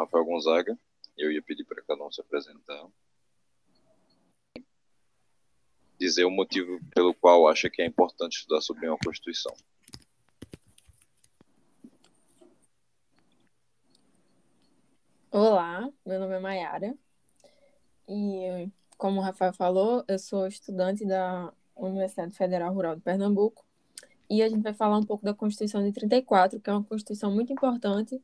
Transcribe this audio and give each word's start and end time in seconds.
Rafael 0.00 0.24
Gonzaga. 0.24 0.78
Eu 1.16 1.30
ia 1.30 1.42
pedir 1.42 1.64
para 1.64 1.82
cada 1.82 2.02
um 2.04 2.10
se 2.10 2.20
apresentar. 2.20 2.86
Dizer 5.98 6.24
o 6.24 6.30
motivo 6.30 6.80
pelo 6.94 7.14
qual 7.14 7.46
acha 7.46 7.68
que 7.68 7.82
é 7.82 7.86
importante 7.86 8.38
estudar 8.38 8.62
sobre 8.62 8.88
uma 8.88 8.96
Constituição. 8.98 9.54
Olá, 15.30 15.88
meu 16.04 16.18
nome 16.18 16.34
é 16.34 16.40
Mayara 16.40 16.98
e, 18.08 18.68
como 18.96 19.20
o 19.20 19.22
Rafael 19.22 19.52
falou, 19.52 20.02
eu 20.08 20.18
sou 20.18 20.46
estudante 20.48 21.06
da 21.06 21.52
Universidade 21.76 22.34
Federal 22.34 22.74
Rural 22.74 22.96
de 22.96 23.02
Pernambuco 23.02 23.64
e 24.28 24.42
a 24.42 24.48
gente 24.48 24.62
vai 24.62 24.74
falar 24.74 24.98
um 24.98 25.04
pouco 25.04 25.24
da 25.24 25.32
Constituição 25.32 25.84
de 25.84 25.92
34, 25.92 26.58
que 26.58 26.68
é 26.68 26.72
uma 26.72 26.82
Constituição 26.82 27.30
muito 27.30 27.52
importante 27.52 28.20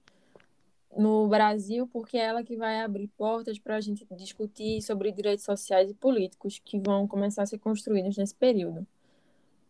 no 0.96 1.28
Brasil, 1.28 1.86
porque 1.86 2.16
é 2.16 2.24
ela 2.24 2.42
que 2.42 2.56
vai 2.56 2.80
abrir 2.80 3.09
portas 3.09 3.59
para 3.59 3.77
a 3.77 3.80
gente 3.80 4.06
discutir 4.16 4.80
sobre 4.82 5.12
direitos 5.12 5.45
sociais 5.45 5.91
e 5.91 5.95
políticos 5.95 6.60
que 6.64 6.78
vão 6.78 7.06
começar 7.06 7.42
a 7.42 7.46
ser 7.46 7.59
construídos 7.59 8.16
nesse 8.16 8.34
período. 8.34 8.87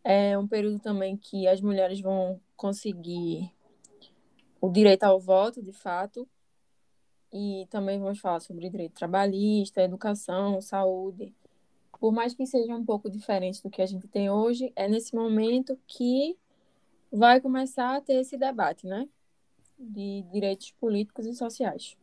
É 0.03 0.37
um 0.37 0.47
período 0.47 0.79
também 0.79 1.17
que 1.17 1.47
as 1.47 1.59
mulheres 1.59 1.99
vão 1.99 2.39
conseguir 2.55 3.51
o 4.61 4.69
direito 4.69 5.03
ao 5.03 5.19
voto, 5.19 5.61
de 5.61 5.73
fato, 5.73 6.27
e 7.31 7.67
também 7.69 7.99
vamos 7.99 8.19
falar 8.19 8.39
sobre 8.39 8.69
direito 8.69 8.93
trabalhista, 8.93 9.81
educação, 9.81 10.61
saúde. 10.61 11.33
Por 11.99 12.13
mais 12.13 12.33
que 12.33 12.45
seja 12.45 12.73
um 12.75 12.85
pouco 12.85 13.09
diferente 13.09 13.61
do 13.61 13.69
que 13.69 13.81
a 13.81 13.85
gente 13.85 14.07
tem 14.07 14.29
hoje, 14.29 14.71
é 14.75 14.87
nesse 14.87 15.13
momento 15.13 15.77
que 15.85 16.37
vai 17.11 17.41
começar 17.41 17.97
a 17.97 18.01
ter 18.01 18.13
esse 18.13 18.37
debate, 18.37 18.87
né? 18.87 19.07
De 19.77 20.23
direitos 20.31 20.71
políticos 20.71 21.25
e 21.25 21.33
sociais. 21.33 21.97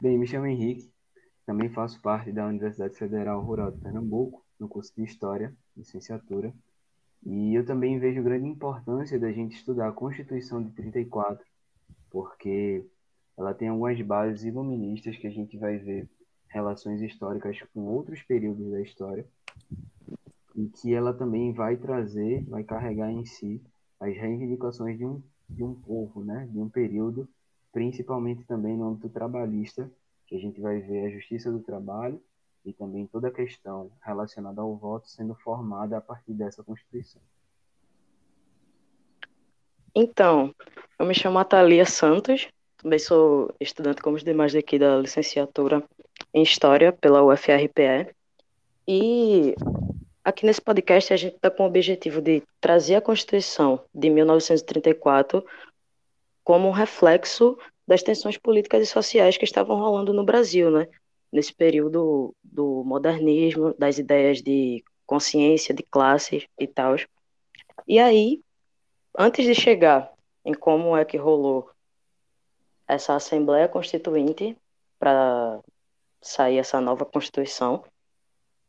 Bem, 0.00 0.18
me 0.18 0.26
chamo 0.26 0.46
Henrique, 0.46 0.90
também 1.46 1.70
faço 1.70 2.00
parte 2.02 2.30
da 2.30 2.46
Universidade 2.46 2.96
Federal 2.96 3.40
Rural 3.42 3.70
de 3.70 3.80
Pernambuco, 3.80 4.44
no 4.58 4.68
curso 4.68 4.94
de 4.94 5.04
História, 5.04 5.54
licenciatura, 5.76 6.52
e 7.24 7.54
eu 7.54 7.64
também 7.64 7.98
vejo 7.98 8.22
grande 8.22 8.46
importância 8.46 9.18
da 9.18 9.32
gente 9.32 9.56
estudar 9.56 9.88
a 9.88 9.92
Constituição 9.92 10.62
de 10.62 10.70
34, 10.70 11.44
porque 12.10 12.84
ela 13.36 13.54
tem 13.54 13.68
algumas 13.68 14.00
bases 14.00 14.44
iluministas 14.44 15.16
que 15.16 15.26
a 15.26 15.30
gente 15.30 15.56
vai 15.56 15.76
ver 15.76 16.08
relações 16.48 17.02
históricas 17.02 17.60
com 17.74 17.80
outros 17.86 18.22
períodos 18.22 18.70
da 18.70 18.80
história, 18.80 19.26
e 20.56 20.68
que 20.68 20.94
ela 20.94 21.12
também 21.12 21.52
vai 21.52 21.76
trazer, 21.76 22.42
vai 22.46 22.64
carregar 22.64 23.10
em 23.12 23.26
si 23.26 23.60
as 24.00 24.16
reivindicações 24.16 24.96
de 24.96 25.04
um, 25.04 25.22
de 25.48 25.62
um 25.62 25.74
povo, 25.74 26.24
né? 26.24 26.48
de 26.50 26.58
um 26.58 26.68
período, 26.68 27.28
principalmente 27.70 28.42
também 28.44 28.76
no 28.76 28.88
âmbito 28.88 29.10
trabalhista, 29.10 29.90
que 30.26 30.34
a 30.34 30.38
gente 30.40 30.60
vai 30.60 30.80
ver 30.80 31.06
a 31.06 31.10
justiça 31.10 31.52
do 31.52 31.60
trabalho 31.60 32.20
e 32.64 32.72
também 32.72 33.06
toda 33.06 33.28
a 33.28 33.30
questão 33.30 33.90
relacionada 34.02 34.60
ao 34.62 34.74
voto 34.74 35.08
sendo 35.08 35.34
formada 35.34 35.98
a 35.98 36.00
partir 36.00 36.32
dessa 36.32 36.64
Constituição. 36.64 37.20
Então, 39.94 40.54
eu 40.98 41.06
me 41.06 41.14
chamo 41.14 41.38
Atalia 41.38 41.84
Santos, 41.86 42.48
também 42.78 42.98
sou 42.98 43.54
estudante 43.60 44.02
como 44.02 44.16
os 44.16 44.24
demais 44.24 44.52
daqui 44.52 44.78
da 44.78 44.98
licenciatura 44.98 45.82
em 46.32 46.42
História 46.42 46.92
pela 46.92 47.22
UFRPE. 47.22 48.14
E 48.88 49.54
aqui 50.26 50.44
nesse 50.44 50.60
podcast 50.60 51.12
a 51.12 51.16
gente 51.16 51.36
está 51.36 51.48
com 51.48 51.62
o 51.62 51.66
objetivo 51.66 52.20
de 52.20 52.42
trazer 52.60 52.96
a 52.96 53.00
Constituição 53.00 53.80
de 53.94 54.10
1934 54.10 55.46
como 56.42 56.66
um 56.66 56.72
reflexo 56.72 57.56
das 57.86 58.02
tensões 58.02 58.36
políticas 58.36 58.82
e 58.82 58.86
sociais 58.86 59.36
que 59.36 59.44
estavam 59.44 59.78
rolando 59.78 60.12
no 60.12 60.24
Brasil, 60.24 60.68
né? 60.68 60.88
nesse 61.32 61.54
período 61.54 62.34
do 62.42 62.82
modernismo, 62.84 63.72
das 63.78 63.98
ideias 63.98 64.42
de 64.42 64.84
consciência, 65.06 65.72
de 65.72 65.84
classe 65.84 66.48
e 66.58 66.66
tal. 66.66 66.96
E 67.86 68.00
aí, 68.00 68.42
antes 69.16 69.44
de 69.44 69.54
chegar 69.54 70.12
em 70.44 70.54
como 70.54 70.96
é 70.96 71.04
que 71.04 71.16
rolou 71.16 71.70
essa 72.88 73.14
Assembleia 73.14 73.68
Constituinte 73.68 74.56
para 74.98 75.60
sair 76.20 76.58
essa 76.58 76.80
nova 76.80 77.04
Constituição, 77.04 77.84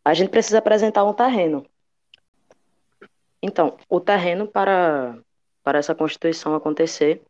a 0.08 0.14
gente 0.14 0.30
precisa 0.30 0.60
apresentar 0.60 1.04
um 1.04 1.14
terreno. 1.14 1.66
Então, 3.42 3.76
o 3.90 4.00
terreno 4.00 4.48
para, 4.48 5.20
para 5.62 5.80
essa 5.80 5.94
Constituição 5.94 6.56
acontecer 6.56 7.22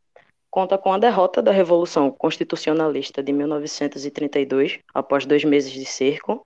conta 0.47 0.77
com 0.77 0.93
a 0.93 0.99
derrota 0.99 1.41
da 1.41 1.51
Revolução 1.51 2.11
Constitucionalista 2.11 3.23
de 3.23 3.33
1932, 3.33 4.79
após 4.93 5.25
dois 5.25 5.43
meses 5.43 5.71
de 5.71 5.85
cerco. 5.85 6.45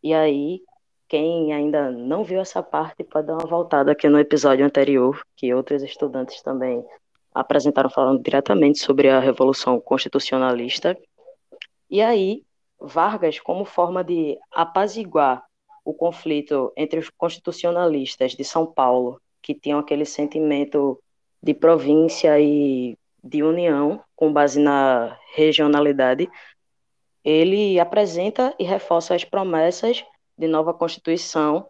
E 0.00 0.14
aí, 0.14 0.62
quem 1.08 1.52
ainda 1.52 1.90
não 1.90 2.22
viu 2.22 2.40
essa 2.40 2.62
parte 2.62 3.02
pode 3.02 3.26
dar 3.26 3.34
uma 3.34 3.48
voltada 3.48 3.90
aqui 3.90 4.08
no 4.08 4.20
episódio 4.20 4.64
anterior, 4.64 5.20
que 5.36 5.52
outros 5.52 5.82
estudantes 5.82 6.40
também 6.40 6.84
apresentaram 7.34 7.90
falando 7.90 8.22
diretamente 8.22 8.78
sobre 8.78 9.08
a 9.08 9.18
Revolução 9.18 9.80
Constitucionalista. 9.80 10.96
E 11.90 12.00
aí, 12.00 12.44
Vargas, 12.80 13.40
como 13.40 13.64
forma 13.64 14.04
de 14.04 14.38
apaziguar 14.52 15.44
o 15.84 15.92
conflito 15.92 16.72
entre 16.76 16.98
os 16.98 17.10
constitucionalistas 17.10 18.32
de 18.32 18.44
São 18.44 18.66
Paulo, 18.66 19.20
que 19.42 19.54
tinham 19.54 19.78
aquele 19.78 20.04
sentimento 20.04 20.98
de 21.42 21.52
província 21.52 22.40
e 22.40 22.96
de 23.22 23.42
união 23.42 24.02
com 24.16 24.32
base 24.32 24.58
na 24.58 25.18
regionalidade, 25.34 26.28
ele 27.22 27.78
apresenta 27.78 28.54
e 28.58 28.64
reforça 28.64 29.14
as 29.14 29.24
promessas 29.24 30.04
de 30.36 30.46
nova 30.46 30.74
Constituição, 30.74 31.68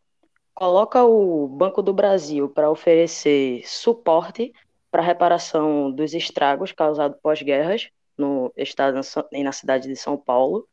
coloca 0.54 1.04
o 1.04 1.48
Banco 1.48 1.82
do 1.82 1.92
Brasil 1.92 2.48
para 2.48 2.70
oferecer 2.70 3.62
suporte 3.66 4.52
para 4.90 5.02
a 5.02 5.04
reparação 5.04 5.90
dos 5.90 6.14
estragos 6.14 6.72
causados 6.72 7.18
pós-guerras 7.20 7.88
no 8.16 8.52
estado 8.56 9.00
e 9.32 9.42
na 9.42 9.52
cidade 9.52 9.88
de 9.88 9.96
São 9.96 10.16
Paulo, 10.16 10.68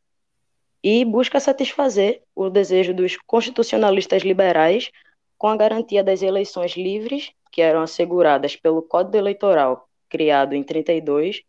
e 0.82 1.04
busca 1.04 1.38
satisfazer 1.38 2.22
o 2.34 2.50
desejo 2.50 2.92
dos 2.92 3.16
constitucionalistas 3.26 4.22
liberais 4.22 4.90
com 5.38 5.48
a 5.48 5.56
garantia 5.56 6.02
das 6.02 6.22
eleições 6.22 6.72
livres 6.72 7.32
que 7.50 7.60
eram 7.60 7.82
asseguradas 7.82 8.56
pelo 8.56 8.82
Código 8.82 9.16
Eleitoral 9.16 9.88
criado 10.12 10.54
em 10.54 10.62
32, 10.62 11.42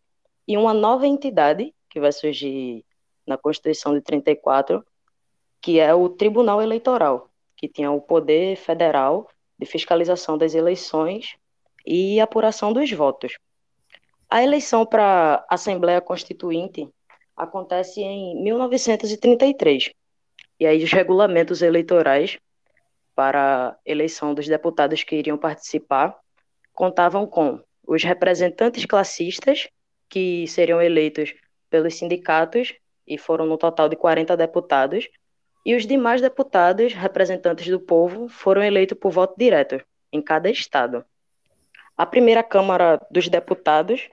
e 0.48 0.56
uma 0.56 0.72
nova 0.72 1.06
entidade 1.06 1.74
que 1.90 2.00
vai 2.00 2.10
surgir 2.10 2.82
na 3.26 3.36
Constituição 3.36 3.92
de 3.92 4.00
34, 4.00 4.82
que 5.60 5.78
é 5.78 5.94
o 5.94 6.08
Tribunal 6.08 6.62
Eleitoral, 6.62 7.28
que 7.54 7.68
tinha 7.68 7.90
o 7.90 8.00
poder 8.00 8.56
federal 8.56 9.28
de 9.58 9.66
fiscalização 9.66 10.38
das 10.38 10.54
eleições 10.54 11.36
e 11.84 12.18
apuração 12.18 12.72
dos 12.72 12.90
votos. 12.90 13.36
A 14.30 14.42
eleição 14.42 14.86
para 14.86 15.44
Assembleia 15.50 16.00
Constituinte 16.00 16.88
acontece 17.36 18.00
em 18.00 18.42
1933. 18.42 19.92
E 20.58 20.66
aí 20.66 20.82
os 20.82 20.92
regulamentos 20.92 21.62
eleitorais 21.62 22.38
para 23.14 23.68
a 23.68 23.76
eleição 23.84 24.34
dos 24.34 24.46
deputados 24.46 25.02
que 25.04 25.16
iriam 25.16 25.38
participar 25.38 26.16
contavam 26.72 27.26
com 27.26 27.60
os 27.86 28.02
representantes 28.02 28.84
classistas, 28.84 29.68
que 30.08 30.46
seriam 30.48 30.80
eleitos 30.80 31.34
pelos 31.70 31.94
sindicatos, 31.96 32.74
e 33.06 33.18
foram 33.18 33.46
no 33.46 33.58
total 33.58 33.88
de 33.88 33.96
40 33.96 34.36
deputados, 34.36 35.08
e 35.64 35.74
os 35.74 35.86
demais 35.86 36.20
deputados, 36.20 36.92
representantes 36.92 37.66
do 37.68 37.80
povo, 37.80 38.28
foram 38.28 38.62
eleitos 38.62 38.98
por 38.98 39.10
voto 39.10 39.34
direto, 39.36 39.80
em 40.12 40.20
cada 40.20 40.50
estado. 40.50 41.04
A 41.96 42.04
primeira 42.04 42.42
Câmara 42.42 43.00
dos 43.10 43.28
Deputados, 43.28 44.08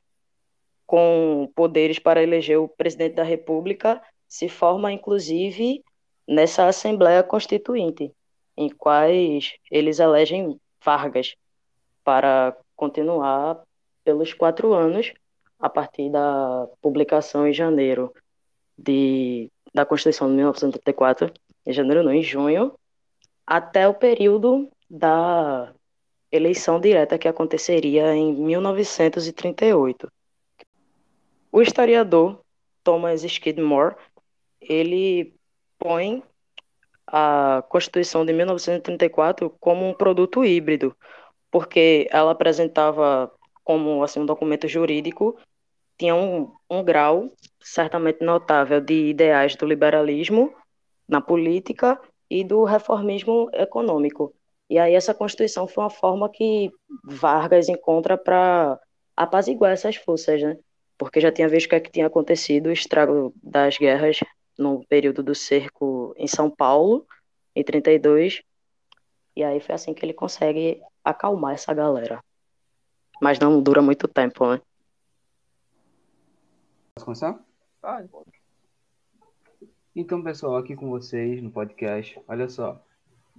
com 0.91 1.49
poderes 1.55 1.99
para 1.99 2.21
eleger 2.21 2.59
o 2.59 2.67
presidente 2.67 3.15
da 3.15 3.23
República, 3.23 4.01
se 4.27 4.49
forma, 4.49 4.91
inclusive, 4.91 5.81
nessa 6.27 6.67
Assembleia 6.67 7.23
Constituinte, 7.23 8.11
em 8.57 8.67
quais 8.67 9.53
eles 9.71 9.99
elegem 9.99 10.59
Vargas 10.83 11.38
para 12.03 12.57
continuar 12.75 13.63
pelos 14.03 14.33
quatro 14.33 14.73
anos, 14.73 15.13
a 15.57 15.69
partir 15.69 16.11
da 16.11 16.67
publicação 16.81 17.47
em 17.47 17.53
janeiro 17.53 18.13
de, 18.77 19.49
da 19.73 19.85
Constituição 19.85 20.27
de 20.27 20.33
1934, 20.33 21.31
em 21.65 21.71
janeiro 21.71 22.03
não, 22.03 22.13
em 22.13 22.21
junho, 22.21 22.73
até 23.47 23.87
o 23.87 23.94
período 23.94 24.69
da 24.89 25.73
eleição 26.29 26.81
direta 26.81 27.17
que 27.17 27.29
aconteceria 27.29 28.13
em 28.13 28.33
1938. 28.33 30.11
O 31.51 31.62
historiador 31.62 32.39
Thomas 32.83 33.24
Skidmore, 33.24 33.95
ele 34.62 35.36
põe 35.77 36.24
a 37.06 37.63
Constituição 37.68 38.25
de 38.25 38.31
1934 38.31 39.50
como 39.59 39.86
um 39.86 39.94
produto 39.94 40.45
híbrido, 40.45 40.95
porque 41.51 42.07
ela 42.09 42.31
apresentava 42.31 43.30
como 43.65 44.01
assim, 44.01 44.21
um 44.21 44.25
documento 44.25 44.68
jurídico, 44.68 45.38
tinha 45.98 46.15
um, 46.15 46.51
um 46.69 46.83
grau 46.83 47.30
certamente 47.59 48.24
notável 48.24 48.80
de 48.80 49.09
ideais 49.09 49.56
do 49.56 49.65
liberalismo 49.65 50.56
na 51.07 51.19
política 51.19 52.00
e 52.30 52.44
do 52.45 52.63
reformismo 52.63 53.50
econômico. 53.54 54.33
E 54.69 54.80
aí 54.80 54.95
essa 54.95 55.13
Constituição 55.13 55.68
foi 55.68 55.83
uma 55.83 55.89
forma 55.89 56.30
que 56.30 56.71
Vargas 57.04 57.68
encontra 57.68 58.18
para 58.18 58.80
apaziguar 59.18 59.74
essas 59.74 59.97
forças, 59.97 60.42
né? 60.42 60.57
Porque 61.01 61.19
já 61.19 61.31
tinha 61.31 61.50
visto 61.50 61.65
o 61.65 61.69
que, 61.69 61.75
é 61.75 61.80
que 61.80 61.92
tinha 61.92 62.06
acontecido, 62.06 62.68
o 62.68 62.71
estrago 62.71 63.33
das 63.42 63.75
guerras 63.75 64.19
no 64.56 64.86
período 64.86 65.24
do 65.24 65.33
cerco 65.33 66.13
em 66.15 66.27
São 66.27 66.48
Paulo, 66.48 67.07
em 67.56 67.63
32. 67.63 68.44
E 69.36 69.44
aí 69.44 69.59
foi 69.59 69.74
assim 69.74 69.95
que 69.95 70.06
ele 70.06 70.13
consegue 70.13 70.80
acalmar 71.03 71.56
essa 71.56 71.74
galera. 71.74 72.24
Mas 73.19 73.39
não 73.39 73.63
dura 73.63 73.81
muito 73.81 74.07
tempo, 74.07 74.45
né? 74.45 74.62
Posso 76.94 77.06
começar? 77.06 77.44
Pode. 77.81 78.07
Então, 79.95 80.24
pessoal, 80.24 80.57
aqui 80.57 80.75
com 80.75 80.88
vocês 80.88 81.42
no 81.42 81.50
podcast, 81.50 82.21
olha 82.27 82.47
só. 82.47 82.80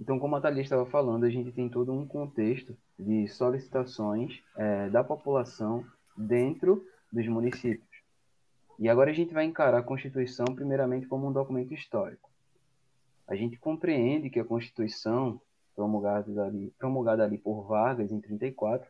Então, 0.01 0.19
como 0.19 0.35
a 0.35 0.41
Thalia 0.41 0.63
estava 0.63 0.85
falando, 0.85 1.23
a 1.23 1.29
gente 1.29 1.53
tem 1.53 1.69
todo 1.69 1.93
um 1.93 2.05
contexto 2.05 2.75
de 2.99 3.25
solicitações 3.29 4.43
é, 4.57 4.89
da 4.89 5.01
população 5.01 5.85
dentro 6.17 6.85
dos 7.13 7.27
municípios. 7.27 7.87
E 8.79 8.89
agora 8.89 9.11
a 9.11 9.13
gente 9.13 9.33
vai 9.33 9.45
encarar 9.45 9.77
a 9.77 9.83
Constituição 9.83 10.45
primeiramente 10.47 11.05
como 11.05 11.27
um 11.27 11.31
documento 11.31 11.73
histórico. 11.73 12.29
A 13.27 13.35
gente 13.35 13.57
compreende 13.57 14.31
que 14.31 14.39
a 14.39 14.43
Constituição, 14.43 15.39
promulgada 15.75 16.43
ali, 16.43 16.73
promulgada 16.77 17.23
ali 17.23 17.37
por 17.37 17.67
Vargas 17.67 18.11
em 18.11 18.19
34, 18.19 18.89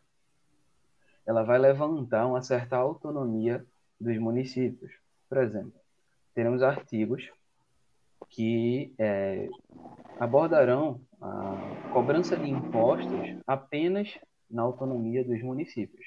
ela 1.26 1.44
vai 1.44 1.60
levantar 1.60 2.26
uma 2.26 2.42
certa 2.42 2.78
autonomia 2.78 3.66
dos 4.00 4.18
municípios. 4.18 4.92
Por 5.28 5.38
exemplo, 5.38 5.80
teremos 6.34 6.64
artigos 6.64 7.30
que 8.30 8.94
é, 8.98 9.50
abordarão 10.18 11.00
a 11.22 11.92
cobrança 11.92 12.36
de 12.38 12.50
impostos 12.50 13.38
apenas 13.46 14.18
na 14.50 14.62
autonomia 14.62 15.24
dos 15.24 15.42
municípios 15.42 16.03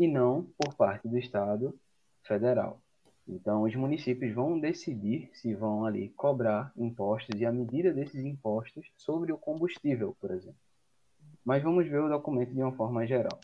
e 0.00 0.08
não 0.08 0.46
por 0.56 0.74
parte 0.74 1.06
do 1.06 1.18
Estado 1.18 1.78
federal. 2.22 2.80
Então, 3.28 3.64
os 3.64 3.76
municípios 3.76 4.34
vão 4.34 4.58
decidir 4.58 5.28
se 5.34 5.54
vão 5.54 5.84
ali 5.84 6.08
cobrar 6.16 6.72
impostos 6.74 7.38
e 7.38 7.44
a 7.44 7.52
medida 7.52 7.92
desses 7.92 8.24
impostos 8.24 8.90
sobre 8.96 9.30
o 9.30 9.36
combustível, 9.36 10.16
por 10.18 10.30
exemplo. 10.30 10.58
Mas 11.44 11.62
vamos 11.62 11.86
ver 11.86 12.00
o 12.00 12.08
documento 12.08 12.52
de 12.52 12.62
uma 12.62 12.72
forma 12.72 13.06
geral. 13.06 13.38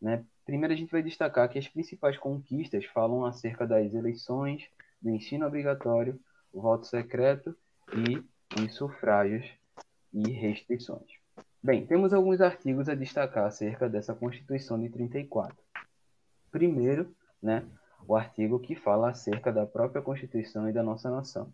Né? 0.00 0.24
Primeiro, 0.46 0.72
a 0.72 0.76
gente 0.76 0.90
vai 0.90 1.02
destacar 1.02 1.48
que 1.50 1.58
as 1.58 1.68
principais 1.68 2.16
conquistas 2.16 2.86
falam 2.86 3.26
acerca 3.26 3.66
das 3.66 3.92
eleições, 3.92 4.66
do 5.02 5.10
ensino 5.10 5.46
obrigatório, 5.46 6.18
o 6.50 6.62
voto 6.62 6.86
secreto 6.86 7.54
e 7.92 8.24
os 8.58 8.74
sufrágios 8.74 9.46
e 10.14 10.30
restrições. 10.30 11.20
Bem, 11.62 11.86
temos 11.86 12.14
alguns 12.14 12.40
artigos 12.40 12.88
a 12.88 12.94
destacar 12.94 13.44
acerca 13.44 13.86
dessa 13.86 14.14
Constituição 14.14 14.80
de 14.80 14.88
34. 14.88 15.54
Primeiro, 16.50 17.14
né, 17.42 17.64
o 18.06 18.16
artigo 18.16 18.58
que 18.58 18.74
fala 18.74 19.10
acerca 19.10 19.52
da 19.52 19.66
própria 19.66 20.02
Constituição 20.02 20.68
e 20.68 20.72
da 20.72 20.82
nossa 20.82 21.10
nação, 21.10 21.52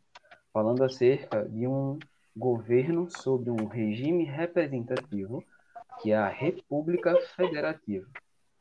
falando 0.53 0.83
acerca 0.83 1.49
de 1.49 1.67
um 1.67 1.99
governo 2.37 3.09
sobre 3.11 3.51
um 3.51 3.67
regime 3.67 4.25
representativo, 4.25 5.43
que 6.01 6.13
é 6.13 6.17
a 6.17 6.29
República 6.29 7.15
Federativa, 7.35 8.07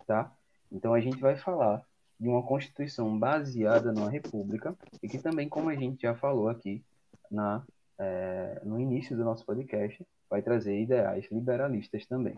tá? 0.07 0.31
Então 0.71 0.93
a 0.93 0.99
gente 0.99 1.19
vai 1.19 1.35
falar 1.35 1.85
de 2.19 2.27
uma 2.27 2.43
Constituição 2.43 3.17
baseada 3.17 3.91
numa 3.91 4.09
república 4.09 4.75
e 5.03 5.07
que 5.07 5.19
também, 5.19 5.49
como 5.49 5.69
a 5.69 5.75
gente 5.75 6.01
já 6.01 6.15
falou 6.15 6.47
aqui 6.47 6.83
na 7.29 7.63
é, 7.97 8.61
no 8.63 8.79
início 8.79 9.15
do 9.15 9.23
nosso 9.23 9.45
podcast, 9.45 10.05
vai 10.29 10.41
trazer 10.41 10.79
ideais 10.81 11.25
liberalistas 11.31 12.05
também, 12.05 12.37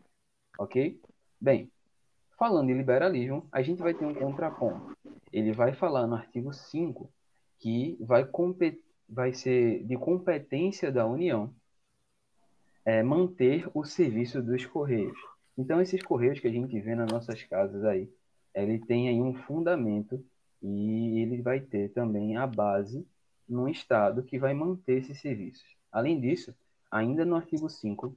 ok? 0.60 1.00
Bem, 1.40 1.72
falando 2.38 2.69
em 2.69 2.78
liberalismo, 2.78 3.48
a 3.51 3.62
gente 3.62 3.81
vai 3.81 3.94
ter 3.94 4.06
um 4.06 4.13
contraponto. 4.13 4.95
Ele 5.31 5.51
vai 5.51 5.74
falar 5.74 6.07
no 6.07 6.16
artigo 6.16 6.54
5 6.54 7.10
que 7.60 7.98
vai, 8.00 8.28
vai 9.10 9.34
ser 9.34 9.84
de 9.84 9.98
competência 9.98 10.92
da 10.92 11.06
União 11.06 11.54
é, 12.86 13.01
manter 13.04 13.69
o 13.74 13.84
serviço 13.84 14.42
dos 14.42 14.66
Correios. 14.66 15.18
Então, 15.57 15.81
esses 15.81 16.01
Correios 16.04 16.39
que 16.39 16.48
a 16.48 16.51
gente 16.51 16.80
vê 16.80 16.95
nas 16.95 17.12
nossas 17.12 17.42
casas 17.44 17.84
aí, 17.84 18.10
ele 18.54 18.80
tem 18.80 19.10
aí 19.10 19.19
um 19.19 19.33
fundamento 19.33 20.24
e 20.62 21.19
ele 21.19 21.42
vai 21.42 21.60
ter 21.60 21.90
também 21.90 22.38
a 22.38 22.45
base 22.45 23.06
num 23.50 23.68
Estado 23.68 24.24
que 24.24 24.38
vai 24.38 24.54
manter 24.54 25.00
esses 25.00 25.19
serviços. 25.19 25.66
Além 25.92 26.19
disso, 26.19 26.54
ainda 26.92 27.25
no 27.25 27.36
artigo 27.36 27.69
5, 27.69 28.16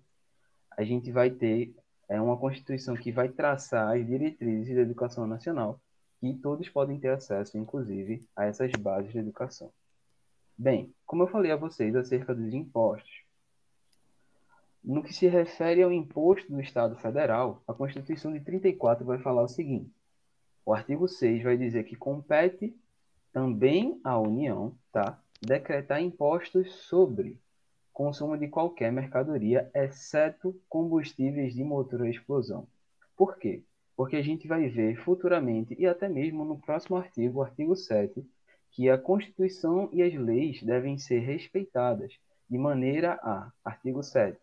a 0.77 0.85
gente 0.85 1.11
vai 1.11 1.31
ter 1.31 1.75
é, 2.11 2.21
uma 2.21 2.37
Constituição 2.37 2.97
que 2.97 3.13
vai 3.13 3.29
traçar 3.29 3.97
as 3.97 4.05
diretrizes 4.05 4.75
da 4.75 4.83
educação 4.83 5.29
nacional, 5.29 5.81
que 6.19 6.35
todos 6.35 6.69
podem 6.69 6.99
ter 6.99 7.11
acesso, 7.11 7.57
inclusive, 7.57 8.29
a 8.35 8.47
essas 8.47 8.73
bases 8.73 9.13
de 9.13 9.19
educação. 9.19 9.73
Bem, 10.59 10.93
como 11.07 11.23
eu 11.23 11.29
falei 11.29 11.53
a 11.53 11.57
vocês 11.57 11.95
acerca 11.95 12.35
dos 12.35 12.53
impostos, 12.53 13.23
no 14.83 15.05
que 15.05 15.15
se 15.15 15.29
refere 15.29 15.85
ao 15.85 15.93
imposto 15.93 16.51
do 16.53 16.61
Estado 16.61 16.97
Federal, 16.97 17.63
a 17.67 17.73
Constituição 17.73 18.33
de 18.33 18.41
34 18.41 19.07
vai 19.07 19.19
falar 19.21 19.43
o 19.43 19.49
seguinte: 19.49 19.95
o 20.67 20.75
artigo 20.75 21.07
6 21.07 21.45
vai 21.45 21.57
dizer 21.57 21.85
que 21.85 21.95
compete 21.95 22.75
também 23.33 24.01
à 24.03 24.19
União, 24.19 24.75
tá? 24.91 25.17
Decretar 25.41 26.03
impostos 26.03 26.75
sobre 26.87 27.39
consumo 28.01 28.39
de 28.39 28.49
qualquer 28.49 28.91
mercadoria, 28.91 29.71
exceto 29.75 30.59
combustíveis 30.71 31.53
de 31.53 31.63
motor 31.63 32.01
a 32.01 32.09
explosão. 32.09 32.67
Por 33.15 33.37
quê? 33.37 33.63
Porque 33.95 34.17
a 34.17 34.23
gente 34.23 34.49
vai 34.49 34.71
ver 34.71 34.97
futuramente, 34.97 35.77
e 35.79 35.87
até 35.87 36.09
mesmo 36.09 36.43
no 36.43 36.59
próximo 36.59 36.97
artigo, 36.97 37.41
o 37.41 37.43
artigo 37.43 37.77
7, 37.77 38.27
que 38.71 38.89
a 38.89 38.97
Constituição 38.97 39.91
e 39.93 40.03
as 40.03 40.15
leis 40.15 40.63
devem 40.63 40.97
ser 40.97 41.19
respeitadas, 41.19 42.19
de 42.49 42.57
maneira 42.57 43.21
a, 43.23 43.53
artigo 43.63 44.03
7, 44.03 44.41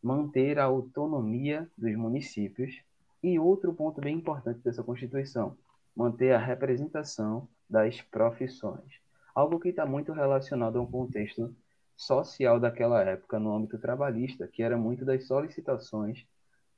manter 0.00 0.60
a 0.60 0.66
autonomia 0.66 1.68
dos 1.76 1.96
municípios. 1.96 2.80
E 3.20 3.40
outro 3.40 3.74
ponto 3.74 4.00
bem 4.00 4.14
importante 4.14 4.60
dessa 4.60 4.84
Constituição, 4.84 5.58
manter 5.96 6.30
a 6.30 6.38
representação 6.38 7.48
das 7.68 8.00
profissões. 8.02 9.00
Algo 9.34 9.58
que 9.58 9.70
está 9.70 9.84
muito 9.84 10.12
relacionado 10.12 10.78
a 10.78 10.80
um 10.80 10.86
contexto 10.86 11.52
social 11.98 12.60
daquela 12.60 13.02
época, 13.02 13.38
no 13.38 13.52
âmbito 13.52 13.78
trabalhista, 13.78 14.46
que 14.46 14.62
era 14.62 14.78
muito 14.78 15.04
das 15.04 15.26
solicitações 15.26 16.24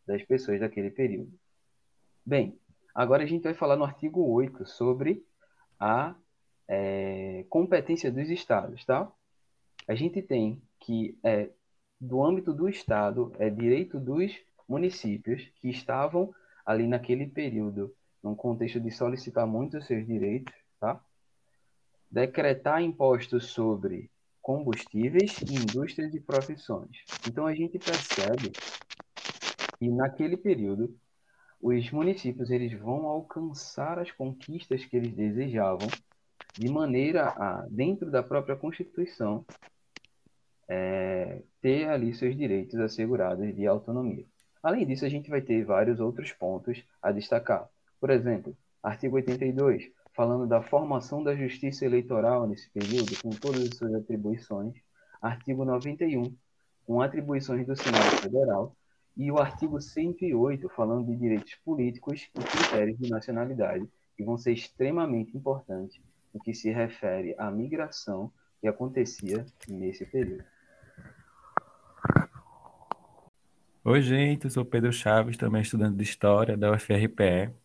das 0.06 0.22
pessoas 0.24 0.58
daquele 0.58 0.90
período. 0.90 1.32
Bem, 2.24 2.58
agora 2.94 3.22
a 3.22 3.26
gente 3.26 3.44
vai 3.44 3.54
falar 3.54 3.76
no 3.76 3.84
artigo 3.84 4.26
8 4.32 4.66
sobre 4.66 5.24
a 5.78 6.16
é, 6.66 7.44
competência 7.48 8.10
dos 8.10 8.30
estados, 8.30 8.84
tá? 8.84 9.12
A 9.86 9.94
gente 9.94 10.22
tem 10.22 10.60
que 10.80 11.18
é, 11.22 11.50
do 12.00 12.24
âmbito 12.24 12.52
do 12.52 12.68
Estado, 12.68 13.32
é 13.38 13.50
direito 13.50 14.00
dos 14.00 14.32
municípios 14.66 15.46
que 15.60 15.68
estavam 15.68 16.34
ali 16.64 16.86
naquele 16.86 17.26
período, 17.26 17.94
num 18.22 18.34
contexto 18.34 18.80
de 18.80 18.90
solicitar 18.90 19.46
muito 19.46 19.76
os 19.78 19.86
seus 19.86 20.06
direitos, 20.06 20.54
tá? 20.80 21.00
decretar 22.10 22.82
impostos 22.82 23.46
sobre 23.46 24.10
combustíveis, 24.50 25.40
indústrias 25.42 26.12
e 26.12 26.18
profissões. 26.18 27.04
Então 27.28 27.46
a 27.46 27.54
gente 27.54 27.78
percebe 27.78 28.50
que 29.78 29.88
naquele 29.88 30.36
período 30.36 30.92
os 31.62 31.88
municípios 31.92 32.50
eles 32.50 32.72
vão 32.72 33.06
alcançar 33.06 34.00
as 34.00 34.10
conquistas 34.10 34.84
que 34.84 34.96
eles 34.96 35.14
desejavam 35.14 35.86
de 36.58 36.68
maneira 36.68 37.28
a, 37.28 37.64
dentro 37.70 38.10
da 38.10 38.24
própria 38.24 38.56
Constituição, 38.56 39.46
é, 40.68 41.42
ter 41.62 41.88
ali 41.88 42.12
seus 42.12 42.36
direitos 42.36 42.80
assegurados 42.80 43.54
de 43.54 43.68
autonomia. 43.68 44.26
Além 44.60 44.84
disso, 44.84 45.04
a 45.04 45.08
gente 45.08 45.30
vai 45.30 45.40
ter 45.40 45.64
vários 45.64 46.00
outros 46.00 46.32
pontos 46.32 46.82
a 47.00 47.12
destacar. 47.12 47.68
Por 48.00 48.10
exemplo, 48.10 48.56
artigo 48.82 49.14
82, 49.14 49.92
falando 50.20 50.46
da 50.46 50.60
formação 50.60 51.24
da 51.24 51.34
justiça 51.34 51.86
eleitoral 51.86 52.46
nesse 52.46 52.68
período, 52.68 53.18
com 53.22 53.30
todas 53.30 53.62
as 53.62 53.74
suas 53.74 53.94
atribuições. 53.94 54.74
Artigo 55.18 55.64
91, 55.64 56.36
com 56.84 57.00
atribuições 57.00 57.66
do 57.66 57.74
Senado 57.74 58.20
Federal. 58.20 58.76
E 59.16 59.32
o 59.32 59.38
artigo 59.38 59.80
108, 59.80 60.68
falando 60.76 61.06
de 61.06 61.16
direitos 61.16 61.54
políticos 61.64 62.28
e 62.34 62.38
critérios 62.38 62.98
de 62.98 63.08
nacionalidade, 63.08 63.88
que 64.14 64.22
vão 64.22 64.36
ser 64.36 64.52
extremamente 64.52 65.34
importantes 65.34 65.98
no 66.34 66.40
que 66.42 66.52
se 66.52 66.70
refere 66.70 67.34
à 67.38 67.50
migração 67.50 68.30
que 68.60 68.68
acontecia 68.68 69.46
nesse 69.66 70.04
período. 70.04 70.44
Oi, 73.82 74.02
gente, 74.02 74.44
eu 74.44 74.50
sou 74.50 74.66
Pedro 74.66 74.92
Chaves, 74.92 75.38
também 75.38 75.62
estudante 75.62 75.96
de 75.96 76.02
História 76.02 76.58
da 76.58 76.72
UFRPE. 76.72 77.58